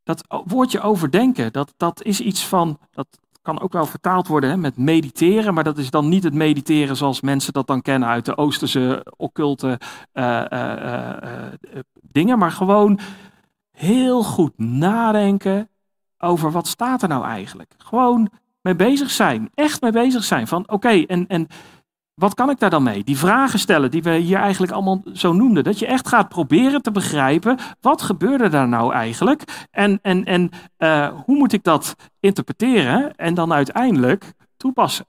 [0.03, 3.07] Dat woordje overdenken, dat, dat is iets van, dat
[3.41, 6.95] kan ook wel vertaald worden hè, met mediteren, maar dat is dan niet het mediteren
[6.95, 9.79] zoals mensen dat dan kennen uit de Oosterse occulte
[10.13, 11.13] uh, uh,
[12.01, 12.99] dingen, maar gewoon
[13.71, 15.69] heel goed nadenken
[16.17, 17.73] over wat staat er nou eigenlijk.
[17.77, 18.29] Gewoon
[18.63, 19.49] mee bezig zijn.
[19.53, 20.47] Echt mee bezig zijn.
[20.47, 21.47] Van oké, en, en
[22.13, 23.03] wat kan ik daar dan mee?
[23.03, 25.63] Die vragen stellen die we hier eigenlijk allemaal zo noemden.
[25.63, 29.67] Dat je echt gaat proberen te begrijpen, wat gebeurde daar nou eigenlijk?
[29.71, 35.05] En, en, en uh, hoe moet ik dat interpreteren en dan uiteindelijk toepassen?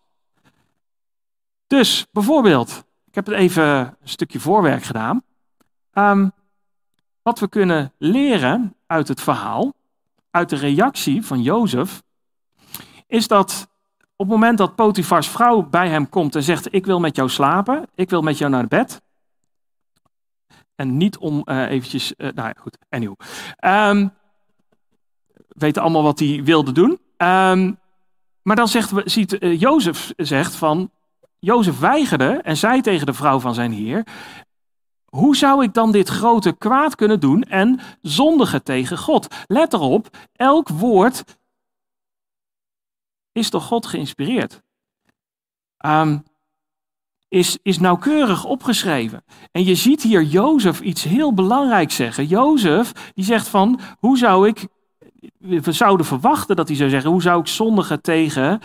[1.67, 5.23] Dus bijvoorbeeld, ik heb het even een stukje voorwerk gedaan.
[5.93, 6.33] Um,
[7.23, 9.73] wat we kunnen leren uit het verhaal,
[10.31, 12.03] uit de reactie van Jozef,
[13.15, 13.69] is dat
[14.17, 17.29] op het moment dat Potifars vrouw bij hem komt en zegt: Ik wil met jou
[17.29, 19.03] slapen, ik wil met jou naar bed.
[20.75, 22.13] En niet om uh, eventjes.
[22.17, 23.15] Uh, nou ja, goed, anyhow.
[23.61, 24.13] Um,
[25.49, 26.91] weten allemaal wat hij wilde doen.
[26.91, 27.79] Um,
[28.43, 30.91] maar dan zegt, ziet uh, Jozef zegt van.
[31.39, 34.07] Jozef weigerde en zei tegen de vrouw van zijn heer:
[35.05, 39.35] Hoe zou ik dan dit grote kwaad kunnen doen en zondigen tegen God?
[39.47, 41.25] Let erop, elk woord
[43.35, 44.63] is door God geïnspireerd.
[45.87, 46.25] Um,
[47.29, 49.25] is, is nauwkeurig opgeschreven.
[49.53, 52.27] En je ziet hier Jozef iets heel belangrijks zeggen.
[52.27, 54.67] Jozef die zegt van, hoe zou ik,
[55.39, 58.61] we zouden verwachten dat hij zou zeggen, hoe zou ik zondigen tegen,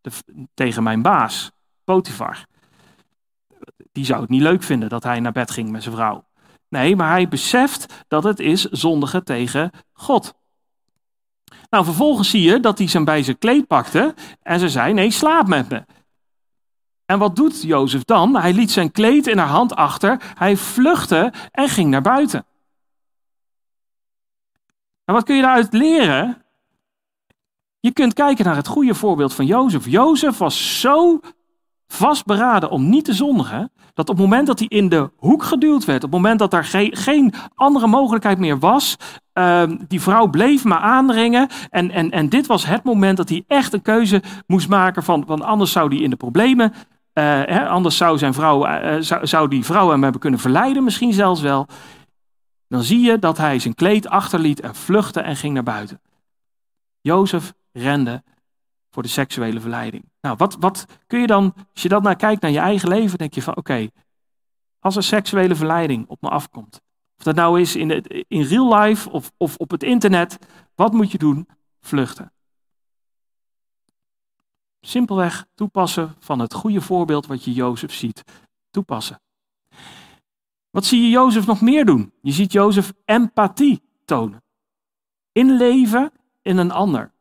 [0.00, 0.10] de,
[0.54, 1.50] tegen mijn baas,
[1.84, 2.46] Potifar.
[3.92, 6.24] Die zou het niet leuk vinden dat hij naar bed ging met zijn vrouw.
[6.68, 10.34] Nee, maar hij beseft dat het is zondigen tegen God.
[11.72, 15.10] Nou, vervolgens zie je dat hij zijn bij zijn kleed pakte en ze zei: Nee,
[15.10, 15.84] slaap met me.
[17.06, 18.36] En wat doet Jozef dan?
[18.36, 22.46] Hij liet zijn kleed in haar hand achter, hij vluchtte en ging naar buiten.
[25.04, 26.42] En wat kun je daaruit leren?
[27.80, 29.86] Je kunt kijken naar het goede voorbeeld van Jozef.
[29.86, 31.20] Jozef was zo
[31.86, 35.84] vastberaden om niet te zondigen, dat op het moment dat hij in de hoek geduwd
[35.84, 38.96] werd, op het moment dat er geen andere mogelijkheid meer was,
[39.34, 41.48] uh, die vrouw bleef maar aandringen.
[41.70, 45.24] En, en, en dit was het moment dat hij echt een keuze moest maken van,
[45.26, 49.26] want anders zou hij in de problemen, uh, hè, anders zou, zijn vrouw, uh, zou,
[49.26, 51.66] zou die vrouw hem hebben kunnen verleiden, misschien zelfs wel.
[52.68, 56.00] Dan zie je dat hij zijn kleed achterliet en vluchtte en ging naar buiten.
[57.00, 58.22] Jozef rende
[58.92, 60.04] voor de seksuele verleiding.
[60.20, 63.18] Nou, wat, wat kun je dan, als je dan naar kijkt naar je eigen leven,
[63.18, 63.88] denk je van oké,
[64.78, 66.80] als er seksuele verleiding op me afkomt,
[67.18, 70.38] of dat nou is in, het, in real life of, of op het internet,
[70.74, 71.48] wat moet je doen?
[71.80, 72.32] Vluchten.
[74.80, 78.24] Simpelweg toepassen van het goede voorbeeld wat je Jozef ziet.
[78.70, 79.20] Toepassen.
[80.70, 82.12] Wat zie je Jozef nog meer doen?
[82.22, 84.42] Je ziet Jozef empathie tonen.
[85.32, 87.11] Inleven in een ander.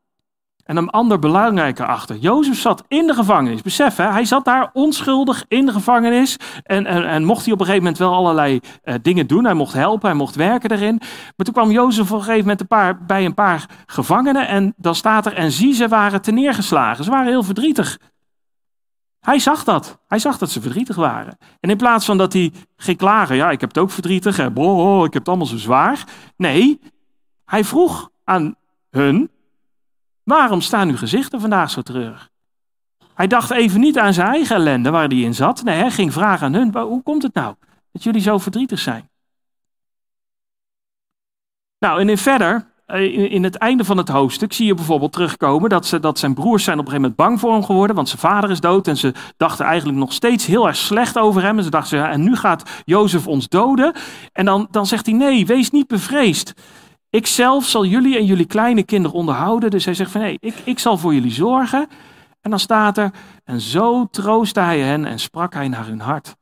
[0.71, 2.15] En een ander belangrijker achter.
[2.15, 3.61] Jozef zat in de gevangenis.
[3.61, 6.37] Besef, hè, hij zat daar onschuldig in de gevangenis.
[6.63, 9.45] En, en, en mocht hij op een gegeven moment wel allerlei uh, dingen doen.
[9.45, 10.97] Hij mocht helpen, hij mocht werken erin.
[11.35, 14.47] Maar toen kwam Jozef op een gegeven moment een paar, bij een paar gevangenen.
[14.47, 17.03] En dan staat er, en zie, ze waren te neergeslagen.
[17.03, 17.97] Ze waren heel verdrietig.
[19.19, 19.99] Hij zag dat.
[20.07, 21.37] Hij zag dat ze verdrietig waren.
[21.59, 24.51] En in plaats van dat hij ging klagen, ja, ik heb het ook verdrietig, hè,
[24.51, 26.03] boh, ik heb het allemaal zo zwaar.
[26.37, 26.79] Nee,
[27.45, 28.55] hij vroeg aan
[28.89, 29.29] hun,
[30.23, 32.29] Waarom staan uw gezichten vandaag zo treurig?
[33.13, 35.63] Hij dacht even niet aan zijn eigen ellende waar hij in zat.
[35.63, 37.55] Nee, hij ging vragen aan hun: hoe komt het nou
[37.91, 39.09] dat jullie zo verdrietig zijn?
[41.79, 45.69] Nou, en in verder, eh, in het einde van het hoofdstuk, zie je bijvoorbeeld terugkomen
[45.69, 48.09] dat, ze, dat zijn broers zijn op een gegeven moment bang voor hem geworden, want
[48.09, 48.87] zijn vader is dood.
[48.87, 51.57] En ze dachten eigenlijk nog steeds heel erg slecht over hem.
[51.57, 53.93] En ze dachten, en nu gaat Jozef ons doden.
[54.33, 56.53] En dan, dan zegt hij, nee, wees niet bevreesd.
[57.11, 59.69] Ik zelf zal jullie en jullie kleine kinderen onderhouden.
[59.69, 61.89] Dus hij zegt van nee, ik, ik zal voor jullie zorgen.
[62.41, 66.35] En dan staat er, en zo troostte hij hen en sprak hij naar hun hart.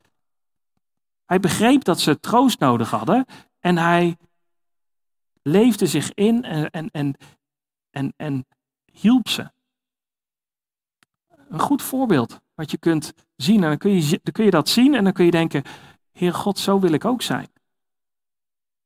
[1.24, 3.26] Hij begreep dat ze troost nodig hadden
[3.58, 4.16] en hij
[5.42, 7.16] leefde zich in en, en, en,
[7.90, 8.46] en, en
[8.92, 9.50] hielp ze.
[11.48, 13.62] een goed voorbeeld wat je kunt zien.
[13.62, 15.62] En dan kun je, dan kun je dat zien en dan kun je denken,
[16.12, 17.48] Heer God, zo wil ik ook zijn.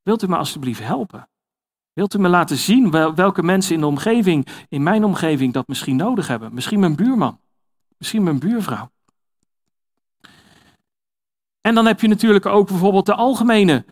[0.03, 1.29] Wilt u me alstublieft helpen?
[1.95, 5.97] Wilt u me laten zien welke mensen in de omgeving, in mijn omgeving, dat misschien
[5.97, 6.55] nodig hebben?
[6.55, 7.41] Misschien mijn buurman,
[7.99, 8.91] misschien mijn buurvrouw.
[11.61, 13.85] En dan heb je natuurlijk ook bijvoorbeeld de algemene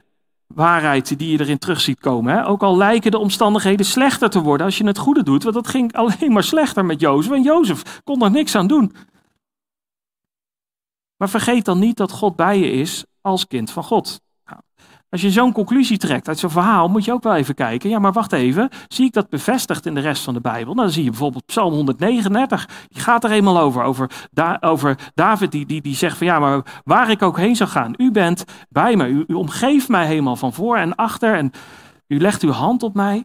[0.47, 2.35] waarheid die je erin terug ziet komen.
[2.35, 2.47] Hè?
[2.47, 5.69] Ook al lijken de omstandigheden slechter te worden als je het goede doet, want dat
[5.69, 7.33] ging alleen maar slechter met Jozef.
[7.33, 8.95] En Jozef kon er niks aan doen.
[11.17, 14.21] Maar vergeet dan niet dat God bij je is als kind van God.
[15.13, 17.91] Als je zo'n conclusie trekt uit zo'n verhaal, moet je ook wel even kijken.
[17.91, 18.69] Ja, maar wacht even.
[18.89, 20.75] Zie ik dat bevestigd in de rest van de Bijbel?
[20.75, 22.69] Nou, dan zie je bijvoorbeeld Psalm 139.
[22.89, 23.83] Die gaat er eenmaal over.
[23.83, 24.11] Over,
[24.61, 27.95] over David die, die, die zegt van ja, maar waar ik ook heen zou gaan.
[27.97, 29.07] U bent bij me.
[29.07, 31.35] U, omgeeft mij helemaal van voor en achter.
[31.35, 31.51] En
[32.07, 33.25] u legt uw hand op mij.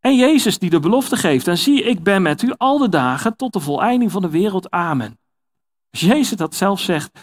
[0.00, 1.48] En Jezus die de belofte geeft.
[1.48, 4.70] En zie, ik ben met u al de dagen tot de voleinding van de wereld.
[4.70, 5.18] Amen.
[5.90, 7.18] Als Jezus dat zelf zegt,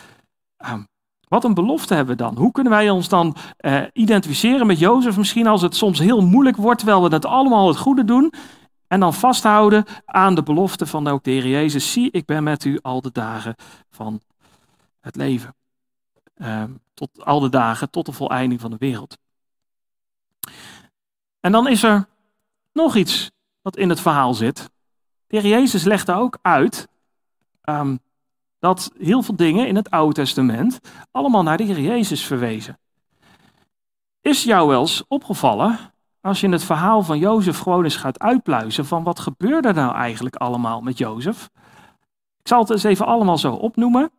[0.71, 0.87] um,
[1.31, 2.37] wat een belofte hebben we dan?
[2.37, 5.17] Hoe kunnen wij ons dan uh, identificeren met Jozef?
[5.17, 8.33] Misschien als het soms heel moeilijk wordt, terwijl we het allemaal het goede doen.
[8.87, 11.91] En dan vasthouden aan de belofte van ook de Heer Jezus.
[11.91, 13.55] Zie, ik ben met u al de dagen
[13.89, 14.21] van
[14.99, 15.55] het leven.
[16.37, 16.63] Uh,
[16.93, 19.17] tot al de dagen, tot de voleinding van de wereld.
[21.39, 22.07] En dan is er
[22.73, 24.69] nog iets wat in het verhaal zit.
[25.27, 26.87] De Heer Jezus legde ook uit
[27.63, 27.99] um,
[28.61, 30.79] dat heel veel dingen in het Oude Testament
[31.11, 32.79] allemaal naar de Heer Jezus verwezen.
[34.21, 35.79] Is jou wel eens opgevallen,
[36.21, 39.95] als je in het verhaal van Jozef gewoon eens gaat uitpluizen, van wat gebeurde nou
[39.95, 41.49] eigenlijk allemaal met Jozef?
[42.39, 44.11] Ik zal het eens even allemaal zo opnoemen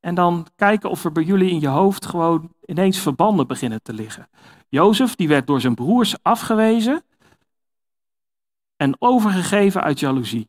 [0.00, 3.92] en dan kijken of er bij jullie in je hoofd gewoon ineens verbanden beginnen te
[3.92, 4.28] liggen.
[4.68, 7.02] Jozef, die werd door zijn broers afgewezen
[8.76, 10.48] en overgegeven uit jaloezie.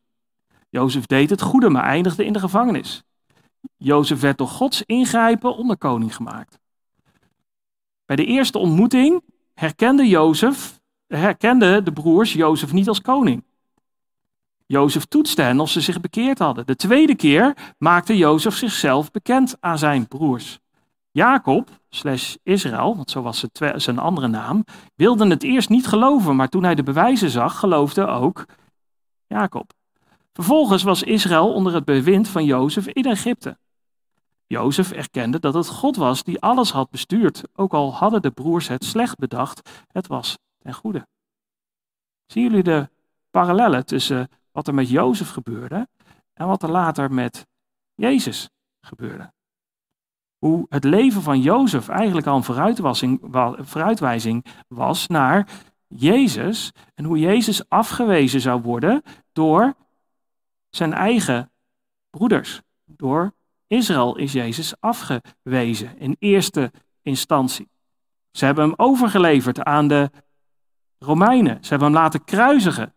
[0.70, 3.04] Jozef deed het goede, maar eindigde in de gevangenis.
[3.76, 6.58] Jozef werd door Gods ingrijpen onderkoning gemaakt.
[8.04, 9.22] Bij de eerste ontmoeting
[9.54, 13.44] herkende Jozef, herkenden de broers Jozef niet als koning.
[14.66, 16.66] Jozef toetste hen of ze zich bekeerd hadden.
[16.66, 20.58] De tweede keer maakte Jozef zichzelf bekend aan zijn broers.
[21.10, 23.44] Jacob, slash Israël, want zo was
[23.76, 28.06] zijn andere naam, wilde het eerst niet geloven, maar toen hij de bewijzen zag, geloofde
[28.06, 28.46] ook
[29.26, 29.72] Jacob.
[30.34, 33.58] Vervolgens was Israël onder het bewind van Jozef in Egypte.
[34.46, 38.68] Jozef erkende dat het God was die alles had bestuurd, ook al hadden de broers
[38.68, 41.06] het slecht bedacht, het was ten goede.
[42.26, 42.88] Zien jullie de
[43.30, 45.88] parallellen tussen wat er met Jozef gebeurde
[46.32, 47.46] en wat er later met
[47.94, 49.32] Jezus gebeurde?
[50.38, 55.48] Hoe het leven van Jozef eigenlijk al een vooruitwijzing was naar
[55.86, 59.74] Jezus en hoe Jezus afgewezen zou worden door
[60.76, 61.52] zijn eigen
[62.10, 62.60] broeders.
[62.84, 63.34] Door
[63.66, 67.68] Israël is Jezus afgewezen in eerste instantie.
[68.30, 70.10] Ze hebben hem overgeleverd aan de
[70.98, 71.64] Romeinen.
[71.64, 72.94] Ze hebben hem laten kruisigen.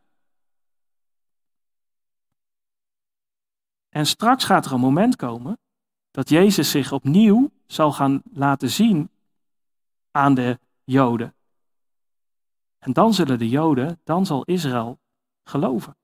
[3.89, 5.59] En straks gaat er een moment komen
[6.11, 9.09] dat Jezus zich opnieuw zal gaan laten zien
[10.11, 11.35] aan de Joden.
[12.77, 14.99] En dan zullen de Joden, dan zal Israël
[15.43, 15.97] geloven.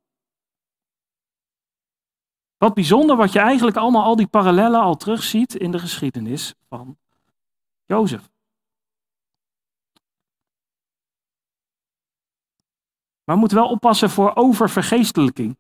[2.64, 6.98] Wat bijzonder wat je eigenlijk allemaal al die parallellen al terugziet in de geschiedenis van
[7.86, 8.30] Jozef.
[13.24, 15.58] Maar we moeten wel oppassen voor oververgeestelijking.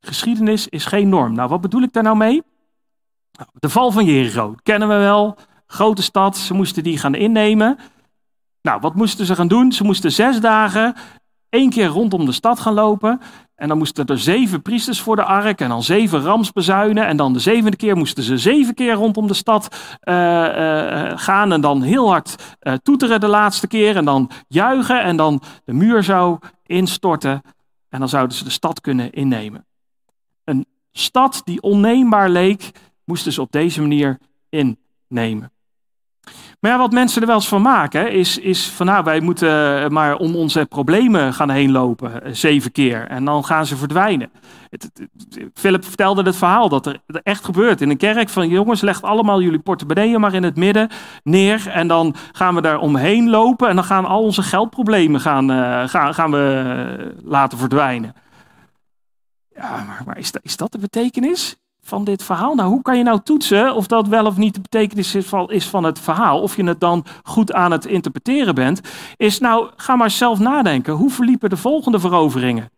[0.00, 1.32] Geschiedenis is geen norm.
[1.32, 2.42] Nou, wat bedoel ik daar nou mee?
[3.32, 5.36] Nou, de val van Jericho, kennen we wel.
[5.66, 7.78] Grote stad, ze moesten die gaan innemen.
[8.62, 9.72] Nou, wat moesten ze gaan doen?
[9.72, 10.94] Ze moesten zes dagen
[11.48, 13.20] één keer rondom de stad gaan lopen.
[13.56, 17.06] En dan moesten er zeven priesters voor de ark en dan zeven ramsbezuinen.
[17.06, 21.52] En dan de zevende keer moesten ze zeven keer rondom de stad uh, uh, gaan.
[21.52, 23.96] En dan heel hard uh, toeteren de laatste keer.
[23.96, 25.02] En dan juichen.
[25.02, 27.42] En dan de muur zou instorten.
[27.88, 29.66] En dan zouden ze de stad kunnen innemen.
[30.44, 32.70] Een stad die onneembaar leek,
[33.04, 35.52] moesten ze op deze manier innemen.
[36.60, 39.88] Maar wat mensen er wel eens van maken, is, is van nou, wij moeten eh,
[39.88, 43.06] maar om onze problemen gaan heen lopen, eh, zeven keer.
[43.06, 44.30] En dan gaan ze verdwijnen.
[45.54, 49.42] Philip vertelde het verhaal dat er echt gebeurt in een kerk van jongens, legt allemaal
[49.42, 50.90] jullie portemonneeën maar in het midden
[51.22, 51.68] neer.
[51.68, 55.88] En dan gaan we daar omheen lopen en dan gaan al onze geldproblemen gaan, uh,
[55.88, 58.14] gaan, we laten verdwijnen.
[59.54, 61.56] Ja, maar, maar is, dat, is dat de betekenis?
[61.86, 62.54] Van dit verhaal?
[62.54, 65.14] Nou, hoe kan je nou toetsen of dat wel of niet de betekenis
[65.46, 66.40] is van het verhaal?
[66.40, 68.80] Of je het dan goed aan het interpreteren bent?
[69.16, 70.92] Is nou, ga maar zelf nadenken.
[70.92, 72.70] Hoe verliepen de volgende veroveringen?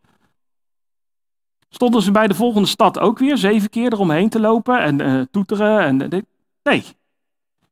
[1.68, 5.22] Stonden ze bij de volgende stad ook weer zeven keer eromheen te lopen en uh,
[5.30, 5.80] toeteren?
[5.80, 6.26] En,
[6.62, 6.84] nee.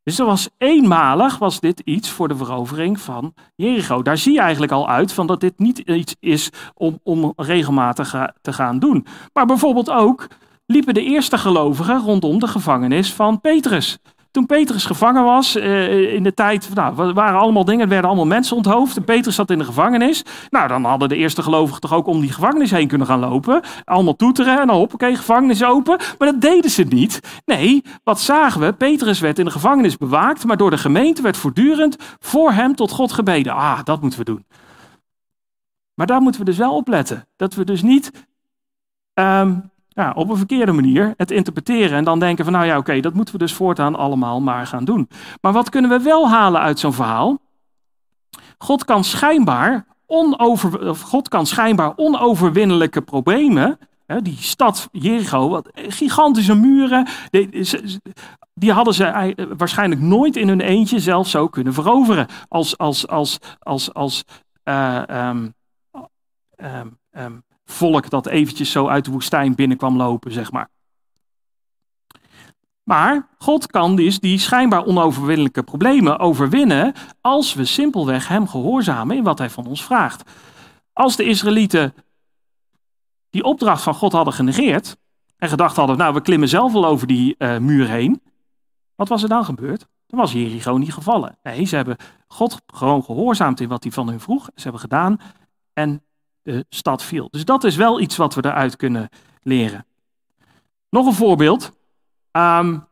[0.03, 4.03] Dus er was eenmalig was dit iets voor de verovering van Jericho.
[4.03, 8.31] Daar zie je eigenlijk al uit van dat dit niet iets is om, om regelmatig
[8.41, 9.07] te gaan doen.
[9.33, 10.29] Maar bijvoorbeeld ook
[10.67, 13.99] liepen de eerste gelovigen rondom de gevangenis van Petrus.
[14.31, 18.27] Toen Petrus gevangen was, uh, in de tijd, nou, waren allemaal dingen, er werden allemaal
[18.27, 18.97] mensen onthoofd.
[18.97, 20.25] En Petrus zat in de gevangenis.
[20.51, 23.63] Nou, dan hadden de eerste gelovigen toch ook om die gevangenis heen kunnen gaan lopen.
[23.85, 25.99] Allemaal toeteren en dan hoppakee, gevangenis open.
[26.19, 27.21] Maar dat deden ze niet.
[27.45, 28.73] Nee, wat zagen we?
[28.73, 32.91] Petrus werd in de gevangenis bewaakt, maar door de gemeente werd voortdurend voor hem tot
[32.91, 33.53] God gebeden.
[33.53, 34.45] Ah, dat moeten we doen.
[35.95, 37.29] Maar daar moeten we dus wel op letten.
[37.37, 38.11] Dat we dus niet
[39.15, 43.01] um, ja, op een verkeerde manier het interpreteren en dan denken van nou ja oké,
[43.01, 45.09] dat moeten we dus voortaan allemaal maar gaan doen.
[45.41, 47.39] Maar wat kunnen we wel halen uit zo'n verhaal?
[48.59, 56.55] God kan schijnbaar, onover, God kan schijnbaar onoverwinnelijke problemen, hè, die stad Jericho, wat gigantische
[56.55, 57.67] muren, die,
[58.55, 63.39] die hadden ze waarschijnlijk nooit in hun eentje zelf zo kunnen veroveren als, als, als,
[63.59, 64.25] als, als
[64.65, 65.55] uh, um,
[66.57, 70.69] um, um, volk dat eventjes zo uit de woestijn binnenkwam lopen, zeg maar.
[72.83, 79.23] Maar God kan dus die schijnbaar onoverwinnelijke problemen overwinnen als we simpelweg Hem gehoorzamen in
[79.23, 80.31] wat Hij van ons vraagt.
[80.93, 81.95] Als de Israëlieten
[83.31, 84.97] die opdracht van God hadden genegeerd
[85.37, 88.23] en gedacht hadden, nou we klimmen zelf wel over die uh, muur heen,
[88.95, 89.87] wat was er dan gebeurd?
[90.07, 91.39] Dan was Jericho niet gevallen.
[91.43, 91.97] Nee, ze hebben
[92.29, 94.45] God gewoon gehoorzaamd in wat hij van hun vroeg.
[94.55, 95.21] Ze hebben gedaan
[95.73, 96.03] en
[96.69, 97.29] stad viel.
[97.31, 99.09] Dus dat is wel iets wat we eruit kunnen
[99.43, 99.87] leren.
[100.91, 101.73] Nog een voorbeeld.
[102.33, 102.86] Um,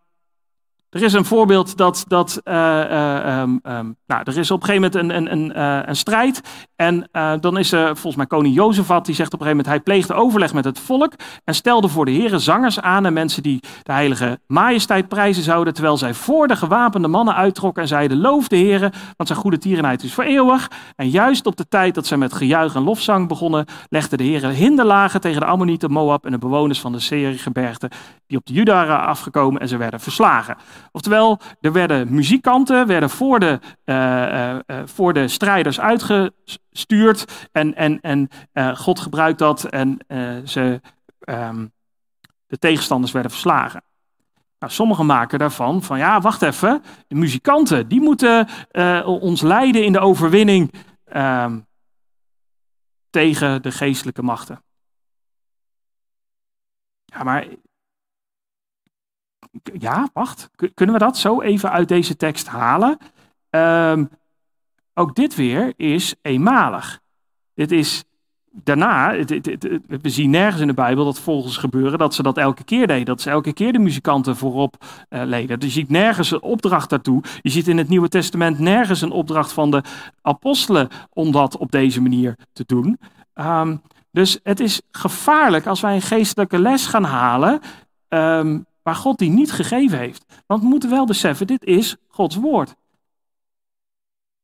[0.95, 4.67] er is een voorbeeld dat, dat uh, uh, um, um, nou, er is op een
[4.67, 6.41] gegeven moment een, een, een, uh, een strijd.
[6.77, 7.09] En
[7.41, 10.15] dan is er volgens mij koning Jozefat, die zegt op een gegeven moment, hij pleegde
[10.15, 11.13] overleg met het volk
[11.45, 15.75] en stelde voor de heren zangers aan en mensen die de heilige majesteit prijzen zouden,
[15.75, 19.59] terwijl zij voor de gewapende mannen uittrokken en zeiden, loof de heren, want zijn goede
[19.59, 20.71] tierenheid is voor eeuwig.
[20.97, 24.51] En juist op de tijd dat zij met gejuich en lofzang begonnen, legden de heren
[24.51, 27.91] hinderlagen tegen de Ammonieten, Moab en de bewoners van de Seergebergte,
[28.27, 30.57] die op de Judaren afgekomen en ze werden verslagen.
[30.93, 37.49] Oftewel, er werden muzikanten, werden voor de, uh, uh, voor de strijders uitgestuurd.
[37.53, 38.29] En, en, en
[38.77, 39.99] God gebruikt dat en
[40.45, 40.81] ze,
[41.29, 41.73] um,
[42.47, 43.83] de tegenstanders werden verslagen.
[44.59, 48.49] Nou, sommigen maken daarvan van, ja, wacht even, de muzikanten, die moeten
[49.05, 50.73] ons leiden in de overwinning
[51.13, 51.53] uh,
[53.11, 54.63] tegen de geestelijke machten.
[57.05, 57.47] Ja, maar
[59.63, 60.51] ja, wacht.
[60.75, 62.99] Kunnen we dat zo even uit deze tekst halen?
[63.51, 64.09] Um,
[64.95, 67.01] ook dit weer is eenmalig.
[67.55, 68.05] Dit is
[68.51, 69.15] daarna,
[69.87, 73.05] we zien nergens in de Bijbel dat volgens gebeuren dat ze dat elke keer deden.
[73.05, 74.77] Dat ze elke keer de muzikanten voorop
[75.11, 75.61] uh, leden.
[75.61, 77.23] Dus je ziet nergens een opdracht daartoe.
[77.41, 79.83] Je ziet in het Nieuwe Testament nergens een opdracht van de
[80.23, 82.99] apostelen om dat op deze manier te doen.
[83.35, 87.61] Um, dus het is gevaarlijk als wij een geestelijke les gaan halen.
[88.09, 90.25] Um, waar God die niet gegeven heeft.
[90.47, 92.75] Want we moeten wel beseffen, dit is Gods woord.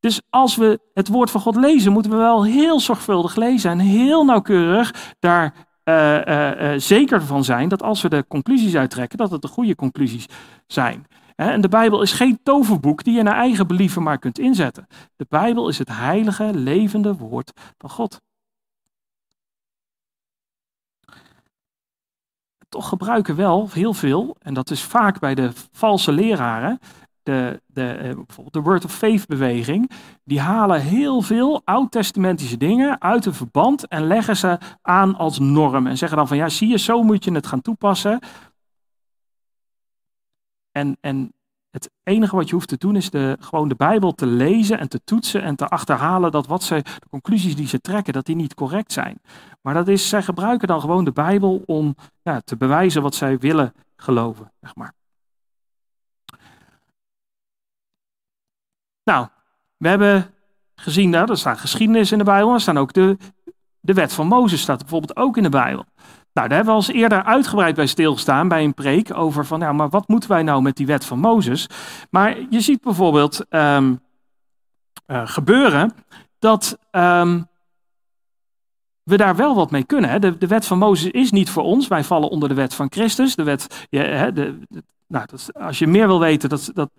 [0.01, 3.79] Dus als we het woord van God lezen, moeten we wel heel zorgvuldig lezen en
[3.79, 9.19] heel nauwkeurig daar uh, uh, uh, zeker van zijn dat als we de conclusies uittrekken,
[9.19, 10.27] dat het de goede conclusies
[10.67, 11.07] zijn.
[11.37, 14.87] En de Bijbel is geen toverboek die je naar eigen believen maar kunt inzetten.
[15.17, 18.21] De Bijbel is het heilige, levende woord van God.
[22.71, 26.79] Toch gebruiken wel heel veel, en dat is vaak bij de valse leraren,
[27.23, 29.91] de, de, eh, bijvoorbeeld de Word of Faith beweging,
[30.25, 35.87] die halen heel veel oud-testamentische dingen uit een verband en leggen ze aan als norm.
[35.87, 38.21] En zeggen dan van ja, zie je, zo moet je het gaan toepassen.
[40.73, 41.33] En, en
[41.71, 44.89] het enige wat je hoeft te doen is de, gewoon de Bijbel te lezen en
[44.89, 48.37] te toetsen en te achterhalen dat wat ze, de conclusies die ze trekken, dat die
[48.37, 49.21] niet correct zijn.
[49.63, 53.39] Maar dat is, zij gebruiken dan gewoon de Bijbel om ja, te bewijzen wat zij
[53.39, 54.93] willen geloven, zeg maar.
[59.05, 59.29] Nou,
[59.77, 60.35] we hebben
[60.75, 63.17] gezien, nou, er staat geschiedenis in de Bijbel, er staan ook de,
[63.81, 65.85] de wet van Mozes staat bijvoorbeeld ook in de Bijbel.
[66.41, 69.73] Nou, daar hebben we al eerder uitgebreid bij stilgestaan, bij een preek, over van, ja,
[69.73, 71.67] maar wat moeten wij nou met die wet van Mozes?
[72.11, 74.01] Maar je ziet bijvoorbeeld um,
[75.07, 75.93] uh, gebeuren
[76.39, 77.49] dat um,
[79.03, 80.11] we daar wel wat mee kunnen.
[80.11, 80.19] Hè?
[80.19, 83.35] De, wet van Mozes is niet voor ons, wij vallen onder de wet van Christus.
[83.35, 84.59] De wet, hè, de,
[85.07, 86.91] nou, dat, als je meer wil weten, dat, dat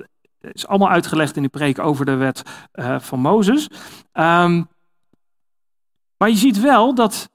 [0.42, 2.42] is allemaal uitgelegd in de preek over de wet
[2.74, 3.68] uh, van Mozes.
[4.14, 4.68] Um,
[6.18, 7.31] maar je ziet wel dat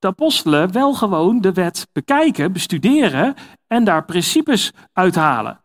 [0.00, 3.34] de apostelen wel gewoon de wet bekijken, bestuderen
[3.66, 5.60] en daar principes uithalen.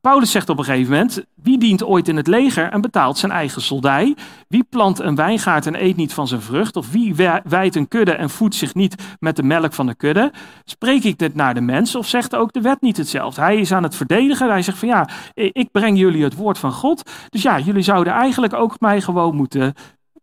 [0.00, 3.32] Paulus zegt op een gegeven moment: Wie dient ooit in het leger en betaalt zijn
[3.32, 4.16] eigen soldij?
[4.48, 6.76] Wie plant een wijngaard en eet niet van zijn vrucht?
[6.76, 7.14] Of wie
[7.44, 10.32] wijdt een kudde en voedt zich niet met de melk van de kudde?
[10.64, 13.40] Spreek ik dit naar de mens of zegt ook de wet niet hetzelfde?
[13.40, 14.48] Hij is aan het verdedigen.
[14.48, 17.10] Hij zegt van ja, ik breng jullie het woord van God.
[17.28, 19.74] Dus ja, jullie zouden eigenlijk ook mij gewoon moeten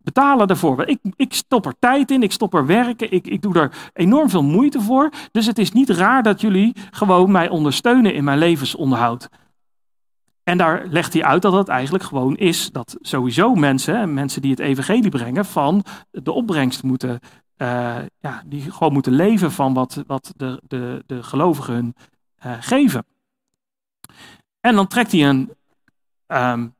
[0.04, 0.88] betalen daarvoor.
[0.88, 4.30] Ik, ik stop er tijd in, ik stop er werken, ik, ik doe er enorm
[4.30, 5.10] veel moeite voor.
[5.32, 9.30] Dus het is niet raar dat jullie gewoon mij ondersteunen in mijn levensonderhoud.
[10.43, 14.51] En daar legt hij uit dat het eigenlijk gewoon is dat sowieso mensen, mensen die
[14.51, 17.20] het evangelie brengen, van de opbrengst moeten,
[17.58, 21.95] uh, ja, die gewoon moeten leven van wat, wat de, de, de gelovigen hun
[22.45, 23.06] uh, geven.
[24.60, 25.51] En dan trekt hij, een,
[26.28, 26.76] um,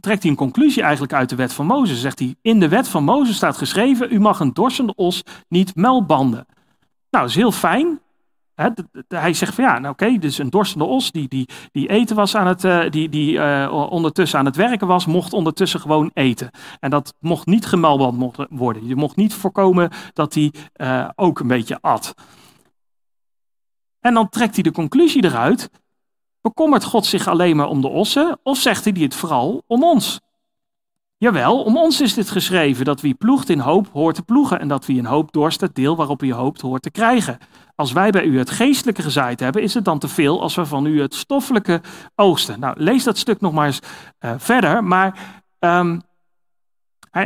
[0.00, 2.00] trekt hij een conclusie eigenlijk uit de wet van Mozes.
[2.00, 5.74] Zegt hij, in de wet van Mozes staat geschreven, u mag een dorsende os niet
[5.74, 6.46] melkbanden.
[7.10, 8.00] Nou, dat is heel fijn,
[9.08, 12.34] hij zegt van ja, nou oké, dus een dorstende os die, die, die eten was
[12.34, 16.50] aan het, uh, die, die uh, ondertussen aan het werken was, mocht ondertussen gewoon eten.
[16.80, 18.86] En dat mocht niet gemalband worden.
[18.86, 22.14] Je mocht niet voorkomen dat hij uh, ook een beetje at.
[24.00, 25.70] En dan trekt hij de conclusie eruit.
[26.40, 30.20] Bekommert God zich alleen maar om de ossen of zegt hij het vooral om ons?
[31.16, 34.68] Jawel, om ons is dit geschreven dat wie ploegt in hoop hoort te ploegen en
[34.68, 37.38] dat wie in hoop dorst het deel waarop hij hoopt hoort te krijgen.
[37.74, 40.66] Als wij bij u het geestelijke gezaaid hebben, is het dan te veel als we
[40.66, 41.80] van u het stoffelijke
[42.14, 42.60] oogsten.
[42.60, 43.80] Nou, lees dat stuk nog maar eens
[44.20, 45.18] uh, verder, maar
[45.58, 46.02] um,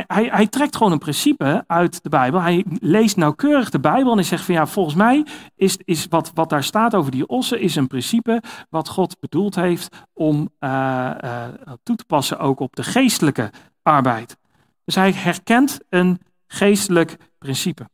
[0.07, 2.41] hij, hij, trekt gewoon een principe uit de Bijbel.
[2.41, 5.25] Hij leest nauwkeurig de Bijbel en hij zegt van ja, volgens mij
[5.55, 9.55] is, is wat, wat daar staat over die ossen, is een principe wat God bedoeld
[9.55, 11.47] heeft om uh, uh,
[11.83, 14.37] toe te passen ook op de geestelijke arbeid.
[14.85, 17.89] Dus hij herkent een geestelijk principe.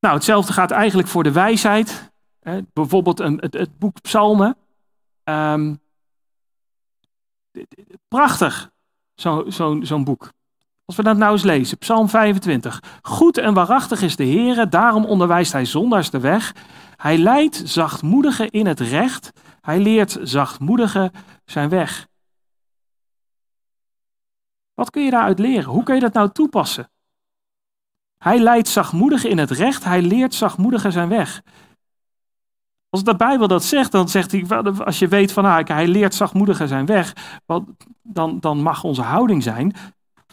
[0.00, 2.12] Nou, hetzelfde gaat eigenlijk voor de wijsheid.
[2.40, 4.56] Hè, bijvoorbeeld een, het, het, boek Psalmen.
[5.24, 5.80] Um,
[8.08, 8.70] prachtig,
[9.14, 10.32] zo'n zo, zo boek.
[10.84, 12.82] Als we dat nou eens lezen, Psalm 25.
[13.02, 16.54] Goed en waarachtig is de Heer, daarom onderwijst hij zondaars de weg.
[16.96, 19.30] Hij leidt zachtmoedigen in het recht.
[19.60, 21.10] Hij leert zachtmoedigen
[21.44, 22.08] zijn weg.
[24.74, 25.70] Wat kun je daaruit leren?
[25.70, 26.90] Hoe kun je dat nou toepassen?
[28.18, 31.42] Hij leidt zachtmoedigen in het recht, hij leert zachtmoedigen zijn weg.
[32.90, 34.46] Als de Bijbel dat zegt, dan zegt hij,
[34.84, 37.14] als je weet van ah, hij leert zachtmoedigen zijn weg,
[38.02, 39.74] dan, dan mag onze houding zijn,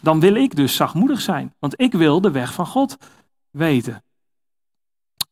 [0.01, 1.53] dan wil ik dus zachtmoedig zijn.
[1.59, 2.97] Want ik wil de weg van God
[3.51, 4.03] weten.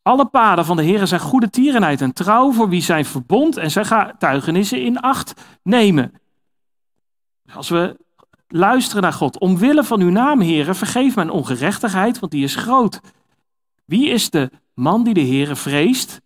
[0.01, 3.71] Alle paden van de Heer zijn goede tierenheid en trouw voor wie zijn verbond en
[3.71, 6.13] zijn getuigenissen in acht nemen.
[7.53, 7.97] Als we
[8.47, 9.39] luisteren naar God.
[9.39, 13.01] Omwille van uw naam, heren, vergeef mijn ongerechtigheid, want die is groot.
[13.85, 16.21] Wie is de man die de Heere vreest?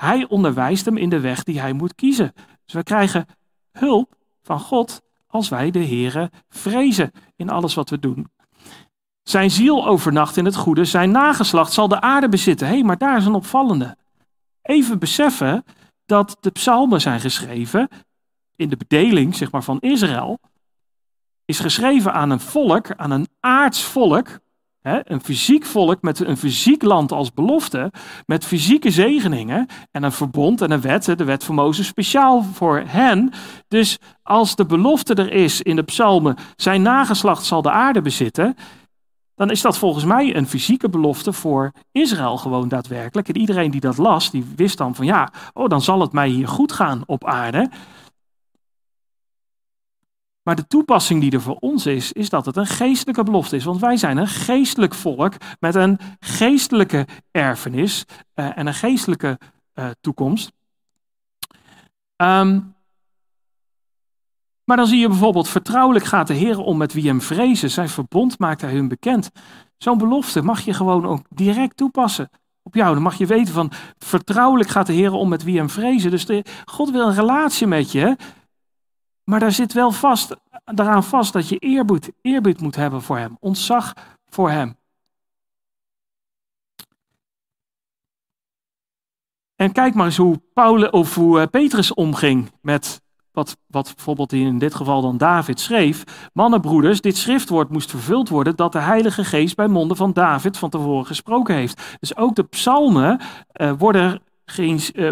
[0.00, 2.32] Hij onderwijst hem in de weg die hij moet kiezen.
[2.64, 3.26] Dus we krijgen
[3.72, 8.30] hulp van God als wij de Heere vrezen in alles wat we doen.
[9.22, 12.66] Zijn ziel overnacht in het goede, zijn nageslacht zal de aarde bezitten.
[12.66, 13.96] Hé, hey, maar daar is een opvallende.
[14.62, 15.64] Even beseffen
[16.06, 17.88] dat de psalmen zijn geschreven
[18.56, 20.38] in de bedeling zeg maar, van Israël
[21.44, 24.38] is geschreven aan een volk, aan een aards volk,
[24.82, 27.92] een fysiek volk met een fysiek land als belofte,
[28.26, 32.82] met fysieke zegeningen en een verbond en een wet, de wet van Mozes, speciaal voor
[32.86, 33.32] hen.
[33.68, 38.56] Dus als de belofte er is in de psalmen, zijn nageslacht zal de aarde bezitten,
[39.34, 43.28] dan is dat volgens mij een fysieke belofte voor Israël gewoon daadwerkelijk.
[43.28, 46.28] En iedereen die dat las, die wist dan van ja, oh dan zal het mij
[46.28, 47.70] hier goed gaan op aarde.
[50.42, 53.64] Maar de toepassing die er voor ons is, is dat het een geestelijke belofte is.
[53.64, 59.38] Want wij zijn een geestelijk volk met een geestelijke erfenis uh, en een geestelijke
[59.74, 60.52] uh, toekomst.
[62.16, 62.74] Um,
[64.70, 67.70] maar dan zie je bijvoorbeeld, vertrouwelijk gaat de Heer om met wie hem vrezen.
[67.70, 69.30] Zijn verbond maakt hij hun bekend.
[69.76, 72.30] Zo'n belofte mag je gewoon ook direct toepassen
[72.62, 72.94] op jou.
[72.94, 76.10] Dan mag je weten van, vertrouwelijk gaat de Heer om met wie hem vrezen.
[76.10, 76.26] Dus
[76.64, 78.16] God wil een relatie met je.
[79.30, 83.36] Maar daar zit wel vast, daaraan vast dat je eerbied, eerbied moet hebben voor hem,
[83.40, 83.92] ontzag
[84.28, 84.76] voor hem.
[89.56, 93.02] En kijk maar eens hoe, Paulus, of hoe eh, Petrus omging met
[93.32, 96.28] wat, wat bijvoorbeeld in dit geval dan David schreef.
[96.32, 100.70] Mannenbroeders, dit schriftwoord moest vervuld worden dat de Heilige Geest bij monden van David van
[100.70, 101.96] tevoren gesproken heeft.
[102.00, 103.20] Dus ook de psalmen
[103.60, 104.18] uh, worden eh,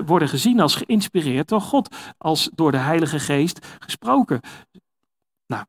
[0.07, 4.41] worden gezien als geïnspireerd door God, als door de Heilige Geest gesproken.
[5.47, 5.65] Nou.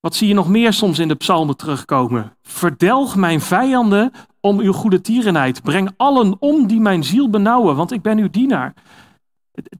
[0.00, 2.36] Wat zie je nog meer soms in de psalmen terugkomen?
[2.42, 5.62] Verdelg mijn vijanden om uw goede tierenheid.
[5.62, 8.74] Breng allen om die mijn ziel benauwen, want ik ben uw dienaar.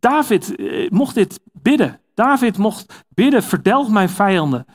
[0.00, 2.00] David eh, mocht dit bidden.
[2.14, 4.66] David mocht bidden, verdelg mijn vijanden.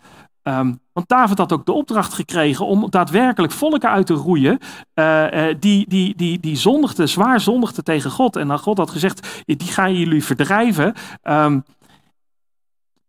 [0.45, 4.59] Ehm, want David had ook de opdracht gekregen om daadwerkelijk volken uit te roeien
[4.95, 8.35] uh, die, die, die, die zondigden, zwaar zondigden tegen God.
[8.35, 10.93] En dan God had gezegd, die gaan jullie verdrijven.
[11.23, 11.63] Um,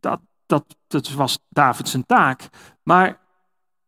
[0.01, 2.49] dat, dat, dat was David zijn taak.
[2.82, 3.18] Maar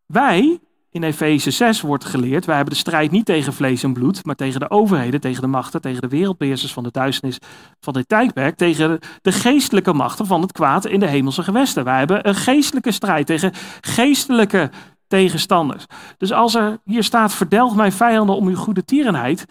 [0.07, 0.61] wij,
[0.99, 4.35] in Efeze 6 wordt geleerd, wij hebben de strijd niet tegen vlees en bloed, maar
[4.35, 7.39] tegen de overheden, tegen de machten, tegen de wereldbeheersers van de duisternis
[7.81, 11.85] van dit tijdperk, tegen de geestelijke machten van het kwaad in de hemelse gewesten.
[11.85, 14.71] Wij hebben een geestelijke strijd tegen geestelijke
[15.07, 15.85] tegenstanders.
[16.17, 19.45] Dus als er hier staat, verdelg mijn vijanden om uw goede tierenheid,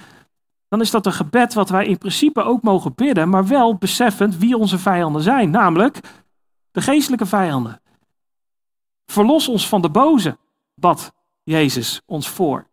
[0.67, 4.37] dan is dat een gebed wat wij in principe ook mogen bidden, maar wel beseffend
[4.37, 5.99] wie onze vijanden zijn, namelijk
[6.71, 7.81] de geestelijke vijanden.
[9.05, 10.37] Verlos ons van de boze,
[10.75, 11.15] bad
[11.47, 12.67] Jezus ons voor.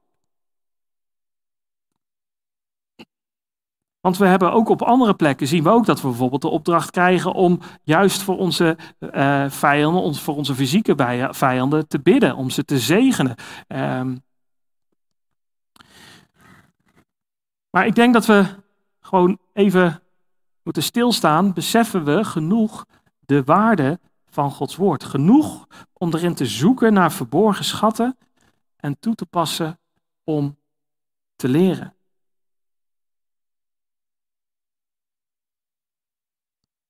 [4.00, 6.90] Want we hebben ook op andere plekken zien we ook dat we bijvoorbeeld de opdracht
[6.90, 12.64] krijgen om juist voor onze uh, vijanden, voor onze fysieke vijanden te bidden, om ze
[12.64, 13.36] te zegenen.
[13.68, 14.22] Um,
[17.70, 18.46] maar ik denk dat we
[19.00, 20.02] gewoon even
[20.62, 21.52] moeten stilstaan.
[21.52, 22.86] Beseffen we genoeg
[23.20, 25.04] de waarde van Gods woord?
[25.04, 28.16] Genoeg om erin te zoeken naar verborgen schatten
[28.84, 29.78] en toe te passen
[30.24, 30.58] om
[31.36, 31.94] te leren.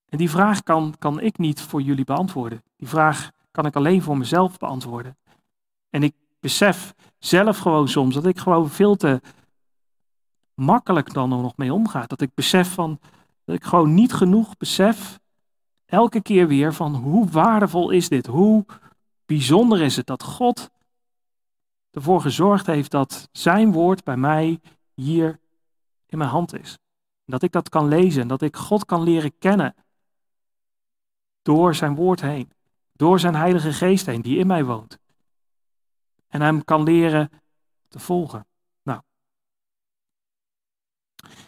[0.09, 2.62] En die vraag kan, kan ik niet voor jullie beantwoorden.
[2.76, 5.18] Die vraag kan ik alleen voor mezelf beantwoorden.
[5.90, 9.20] En ik besef zelf gewoon soms dat ik gewoon veel te
[10.55, 12.07] makkelijk dan er nog mee omga.
[12.07, 13.01] Dat ik besef van,
[13.45, 15.20] dat ik gewoon niet genoeg besef,
[15.84, 18.26] elke keer weer van hoe waardevol is dit?
[18.26, 18.64] Hoe
[19.26, 20.72] bijzonder is het dat God
[21.95, 24.61] ervoor gezorgd heeft dat zijn woord bij mij
[24.95, 25.40] hier
[26.07, 26.78] in mijn hand is.
[27.24, 29.74] Dat ik dat kan lezen en dat ik God kan leren kennen
[31.42, 32.53] door zijn woord heen,
[32.92, 34.99] door zijn Heilige Geest heen die in mij woont.
[36.28, 37.30] En hem kan leren
[37.88, 38.47] te volgen.
[38.82, 39.01] Nou.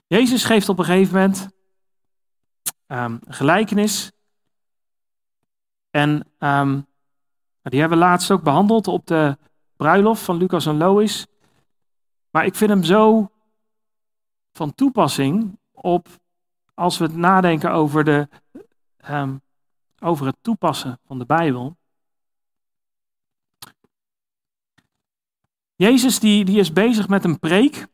[0.07, 1.49] Jezus geeft op een gegeven moment
[2.87, 4.13] um, gelijkenis.
[5.91, 6.87] En um,
[7.63, 9.39] die hebben we laatst ook behandeld op de
[9.77, 11.27] bruiloft van Lucas en Lois.
[12.31, 13.31] Maar ik vind hem zo
[14.53, 16.09] van toepassing op
[16.75, 18.29] als we het nadenken over, de,
[19.11, 19.43] um,
[19.99, 21.77] over het toepassen van de Bijbel.
[25.75, 27.87] Jezus die, die is bezig met een preek.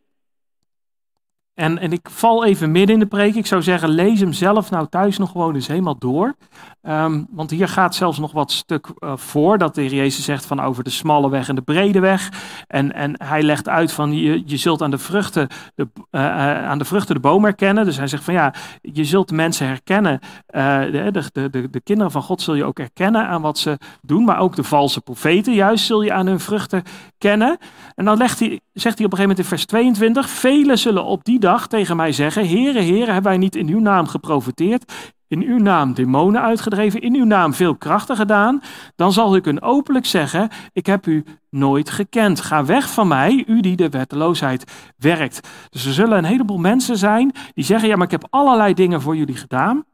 [1.62, 3.34] En, en ik val even midden in de preek.
[3.34, 6.34] Ik zou zeggen, lees hem zelf nou thuis nog gewoon eens helemaal door.
[6.82, 9.58] Um, want hier gaat zelfs nog wat stuk uh, voor.
[9.58, 12.32] Dat de Heer Jezus zegt van over de smalle weg en de brede weg.
[12.66, 16.84] En, en hij legt uit van je, zult aan de, vruchten de, uh, aan de
[16.84, 17.84] vruchten de boom herkennen.
[17.84, 20.20] Dus hij zegt van ja, je zult mensen herkennen.
[20.46, 24.24] De, de, de, de kinderen van God zul je ook herkennen aan wat ze doen.
[24.24, 26.82] Maar ook de valse profeten juist zul je aan hun vruchten
[27.22, 27.58] kennen.
[27.94, 30.28] En dan legt hij, zegt hij op een gegeven moment in vers 22.
[30.28, 33.80] Velen zullen op die dag tegen mij zeggen: Heere, Heere, hebben wij niet in uw
[33.80, 34.92] naam geprofiteerd?
[35.28, 38.62] In uw naam demonen uitgedreven, in uw naam veel krachten gedaan,
[38.96, 42.40] dan zal ik hun openlijk zeggen: Ik heb u nooit gekend.
[42.40, 45.48] Ga weg van mij, u die de wetteloosheid werkt.
[45.70, 49.00] Dus er zullen een heleboel mensen zijn die zeggen: Ja, maar ik heb allerlei dingen
[49.00, 49.84] voor jullie gedaan.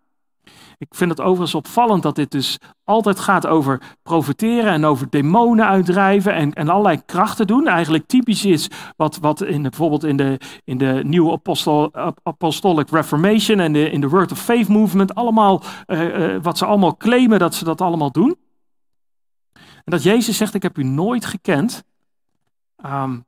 [0.79, 5.67] Ik vind het overigens opvallend dat dit dus altijd gaat over profiteren en over demonen
[5.67, 7.67] uitdrijven en, en allerlei krachten doen.
[7.67, 11.33] Eigenlijk typisch is wat, wat in bijvoorbeeld in de, in de New
[12.23, 16.97] Apostolic Reformation en in de Word of Faith Movement, allemaal, uh, uh, wat ze allemaal
[16.97, 18.37] claimen dat ze dat allemaal doen.
[19.55, 21.85] En dat Jezus zegt, ik heb u nooit gekend.
[22.85, 23.27] Um,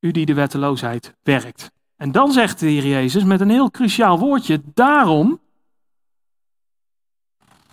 [0.00, 1.70] u die de wetteloosheid werkt.
[2.00, 5.40] En dan zegt de Heer Jezus met een heel cruciaal woordje, daarom.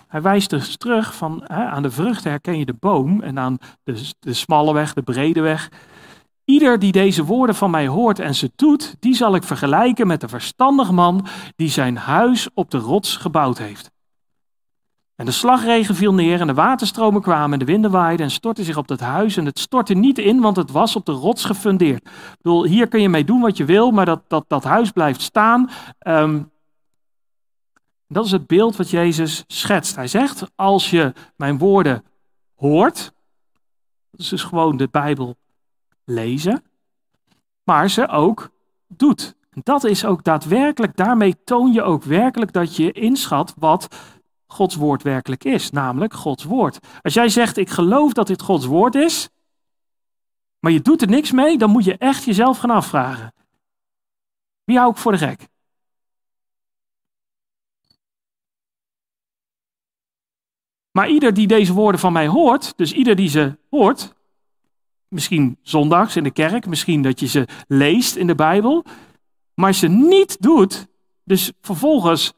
[0.08, 3.58] Hij wijst dus terug van hè, aan de vruchten herken je de boom en aan
[3.84, 5.72] de, de smalle weg, de brede weg.
[6.46, 10.22] Ieder die deze woorden van mij hoort en ze doet, die zal ik vergelijken met
[10.22, 13.92] de verstandig man die zijn huis op de rots gebouwd heeft.
[15.18, 18.64] En de slagregen viel neer en de waterstromen kwamen en de winden waaiden en stortten
[18.64, 19.38] zich op dat huis.
[19.38, 22.06] En het stortte niet in, want het was op de rots gefundeerd.
[22.06, 24.92] Ik bedoel, hier kun je mee doen wat je wil, maar dat, dat, dat huis
[24.92, 25.70] blijft staan.
[26.08, 26.52] Um,
[28.08, 29.96] dat is het beeld wat Jezus schetst.
[29.96, 32.04] Hij zegt, als je mijn woorden
[32.56, 33.14] hoort,
[34.12, 35.36] dat is dus gewoon de Bijbel
[36.04, 36.64] lezen,
[37.64, 38.50] maar ze ook
[38.88, 39.36] doet.
[39.64, 43.88] Dat is ook daadwerkelijk, daarmee toon je ook werkelijk dat je inschat wat
[44.48, 46.80] Gods woord werkelijk is, namelijk Gods woord.
[47.02, 49.30] Als jij zegt, ik geloof dat dit Gods woord is,
[50.60, 53.34] maar je doet er niks mee, dan moet je echt jezelf gaan afvragen.
[54.64, 55.48] Wie hou ik voor de gek?
[60.92, 64.16] Maar ieder die deze woorden van mij hoort, dus ieder die ze hoort,
[65.08, 68.86] misschien zondags in de kerk, misschien dat je ze leest in de Bijbel,
[69.54, 70.88] maar ze niet doet,
[71.24, 72.34] dus vervolgens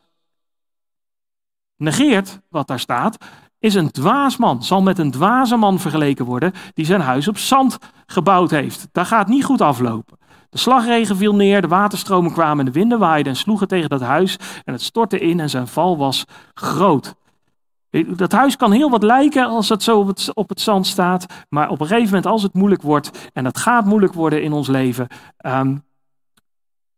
[1.79, 3.17] negeert wat daar staat,
[3.59, 4.63] is een dwaasman.
[4.63, 8.87] Zal met een dwaze man vergeleken worden die zijn huis op zand gebouwd heeft.
[8.91, 10.17] Dat gaat niet goed aflopen.
[10.49, 14.37] De slagregen viel neer, de waterstromen kwamen, de winden waaiden en sloegen tegen dat huis
[14.65, 17.15] en het stortte in en zijn val was groot.
[18.15, 21.25] Dat huis kan heel wat lijken als het zo op het, op het zand staat,
[21.49, 24.53] maar op een gegeven moment als het moeilijk wordt, en het gaat moeilijk worden in
[24.53, 25.07] ons leven,
[25.37, 25.77] ehm,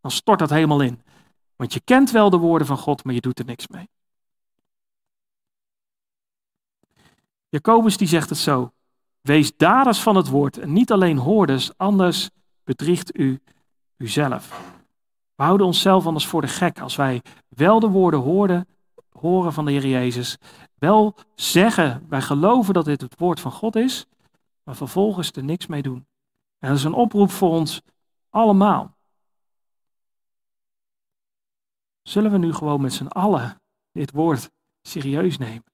[0.01, 1.01] dan stort dat helemaal in.
[1.55, 3.89] Want je kent wel de woorden van God, maar je doet er niks mee.
[7.51, 8.71] Jacobus die zegt het zo.
[9.21, 12.29] Wees daders van het woord en niet alleen hoorders, anders
[12.63, 13.41] bedriegt u
[13.97, 14.73] uzelf.
[15.35, 18.67] We houden onszelf anders voor de gek als wij wel de woorden hoorden,
[19.09, 20.37] horen van de Heer Jezus,
[20.75, 24.05] wel zeggen, wij geloven dat dit het woord van God is,
[24.63, 26.07] maar vervolgens er niks mee doen.
[26.59, 27.81] En dat is een oproep voor ons
[28.29, 28.97] allemaal.
[32.01, 35.70] Zullen we nu gewoon met z'n allen dit woord serieus nemen?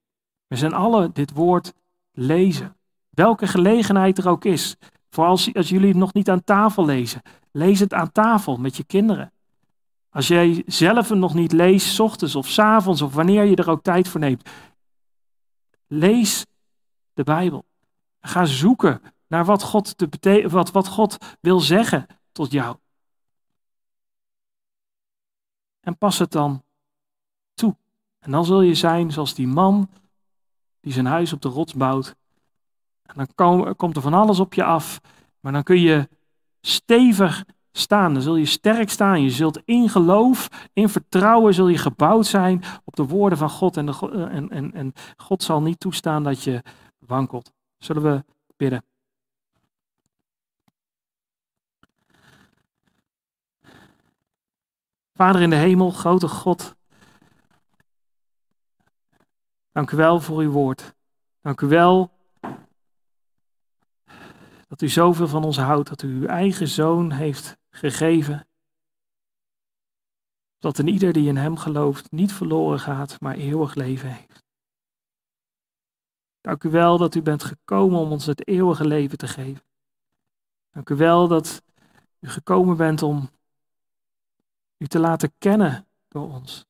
[0.48, 1.74] We zijn allen dit woord
[2.12, 2.78] lezen.
[3.10, 4.76] Welke gelegenheid er ook is.
[5.10, 7.22] Vooral als, als jullie het nog niet aan tafel lezen.
[7.52, 9.32] Lees het aan tafel met je kinderen.
[10.10, 13.56] Als jij zelf het nog niet leest, s ochtends of s avonds of wanneer je
[13.56, 14.50] er ook tijd voor neemt.
[15.88, 16.46] Lees
[17.14, 17.66] de Bijbel.
[18.20, 22.78] Ga zoeken naar wat God, te wat, wat God wil zeggen tot jou.
[25.80, 26.64] En pas het dan
[27.54, 27.76] toe.
[28.20, 29.90] En dan zul je zijn zoals die man
[30.88, 32.16] die zijn huis op de rots bouwt.
[33.02, 35.02] En dan komt er van alles op je af,
[35.40, 36.10] maar dan kun je
[36.62, 38.14] stevig staan.
[38.14, 39.22] Dan zul je sterk staan.
[39.22, 43.78] Je zult in geloof, in vertrouwen, zul je gebouwd zijn op de woorden van God.
[43.78, 46.64] En, de, eh, en, en, en God zal niet toestaan dat je
[47.00, 47.52] wankelt.
[47.78, 48.24] Zullen we
[48.58, 48.84] bidden?
[55.14, 56.76] Vader in de hemel, grote God,
[59.78, 60.96] Dank u wel voor uw woord.
[61.42, 62.12] Dank u wel
[64.68, 68.48] dat u zoveel van ons houdt, dat u uw eigen zoon heeft gegeven.
[70.58, 74.44] Dat een ieder die in hem gelooft niet verloren gaat, maar eeuwig leven heeft.
[76.42, 79.64] Dank u wel dat u bent gekomen om ons het eeuwige leven te geven.
[80.70, 81.64] Dank u wel dat
[82.20, 83.30] u gekomen bent om
[84.78, 86.67] u te laten kennen door ons.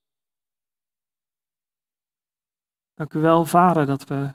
[2.97, 4.33] Dank u wel, Vader, dat we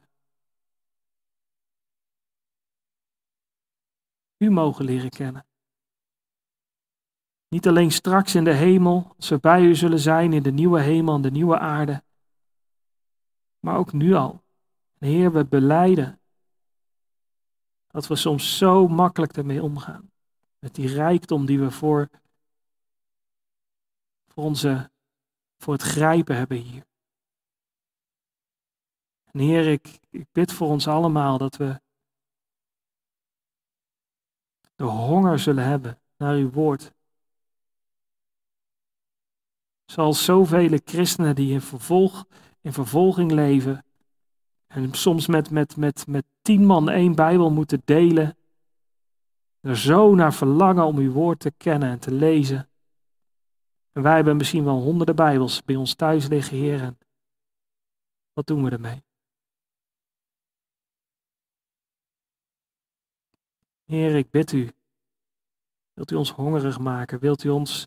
[4.36, 5.46] u mogen leren kennen.
[7.48, 10.80] Niet alleen straks in de hemel, als we bij u zullen zijn in de nieuwe
[10.80, 12.04] hemel en de nieuwe aarde,
[13.60, 14.42] maar ook nu al.
[14.98, 16.20] Heer, we beleiden
[17.86, 20.10] dat we soms zo makkelijk ermee omgaan.
[20.58, 22.10] Met die rijkdom die we voor,
[24.26, 24.90] voor, onze,
[25.56, 26.90] voor het grijpen hebben hier.
[29.32, 30.00] En Heer, ik,
[30.32, 31.80] bid voor ons allemaal dat we
[34.74, 36.92] de honger zullen hebben naar uw woord.
[39.84, 42.26] Zoals zoveel christenen die in, vervolg,
[42.60, 43.84] in vervolging leven
[44.66, 48.36] en soms met, met, met, met tien man één Bijbel moeten delen,
[49.60, 52.68] er zo naar verlangen om uw woord te kennen en te lezen.
[53.92, 56.82] En wij hebben misschien wel honderden Bijbels bij ons thuis liggen, Heer.
[56.82, 56.98] En
[58.32, 59.02] wat doen we ermee?
[63.92, 64.70] Heer, ik bid u.
[65.92, 67.18] Wilt u ons hongerig maken?
[67.18, 67.86] Wilt u ons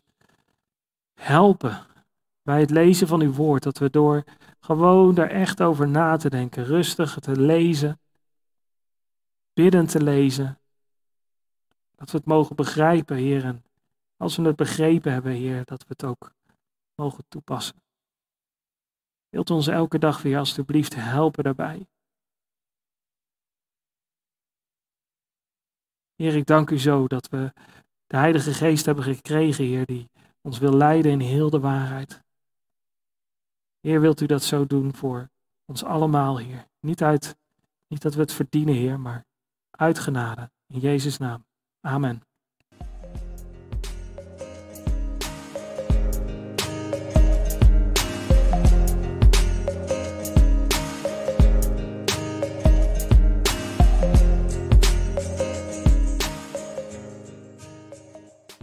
[1.14, 1.86] helpen
[2.42, 3.62] bij het lezen van uw woord?
[3.62, 4.24] Dat we door
[4.60, 8.00] gewoon daar echt over na te denken, rustig te lezen,
[9.52, 10.58] bidden te lezen.
[11.94, 13.44] Dat we het mogen begrijpen, Heer.
[13.44, 13.64] En
[14.16, 16.32] als we het begrepen hebben, Heer, dat we het ook
[16.94, 17.82] mogen toepassen.
[19.28, 21.86] Wilt u ons elke dag weer alstublieft helpen daarbij?
[26.16, 27.52] Heer, ik dank u zo dat we
[28.06, 30.08] de Heilige Geest hebben gekregen, Heer, die
[30.40, 32.22] ons wil leiden in heel de waarheid.
[33.80, 35.28] Heer, wilt u dat zo doen voor
[35.64, 36.66] ons allemaal, Heer.
[36.80, 37.36] Niet, uit,
[37.86, 39.24] niet dat we het verdienen, Heer, maar
[39.70, 40.50] uit genade.
[40.66, 41.44] In Jezus' naam.
[41.80, 42.25] Amen.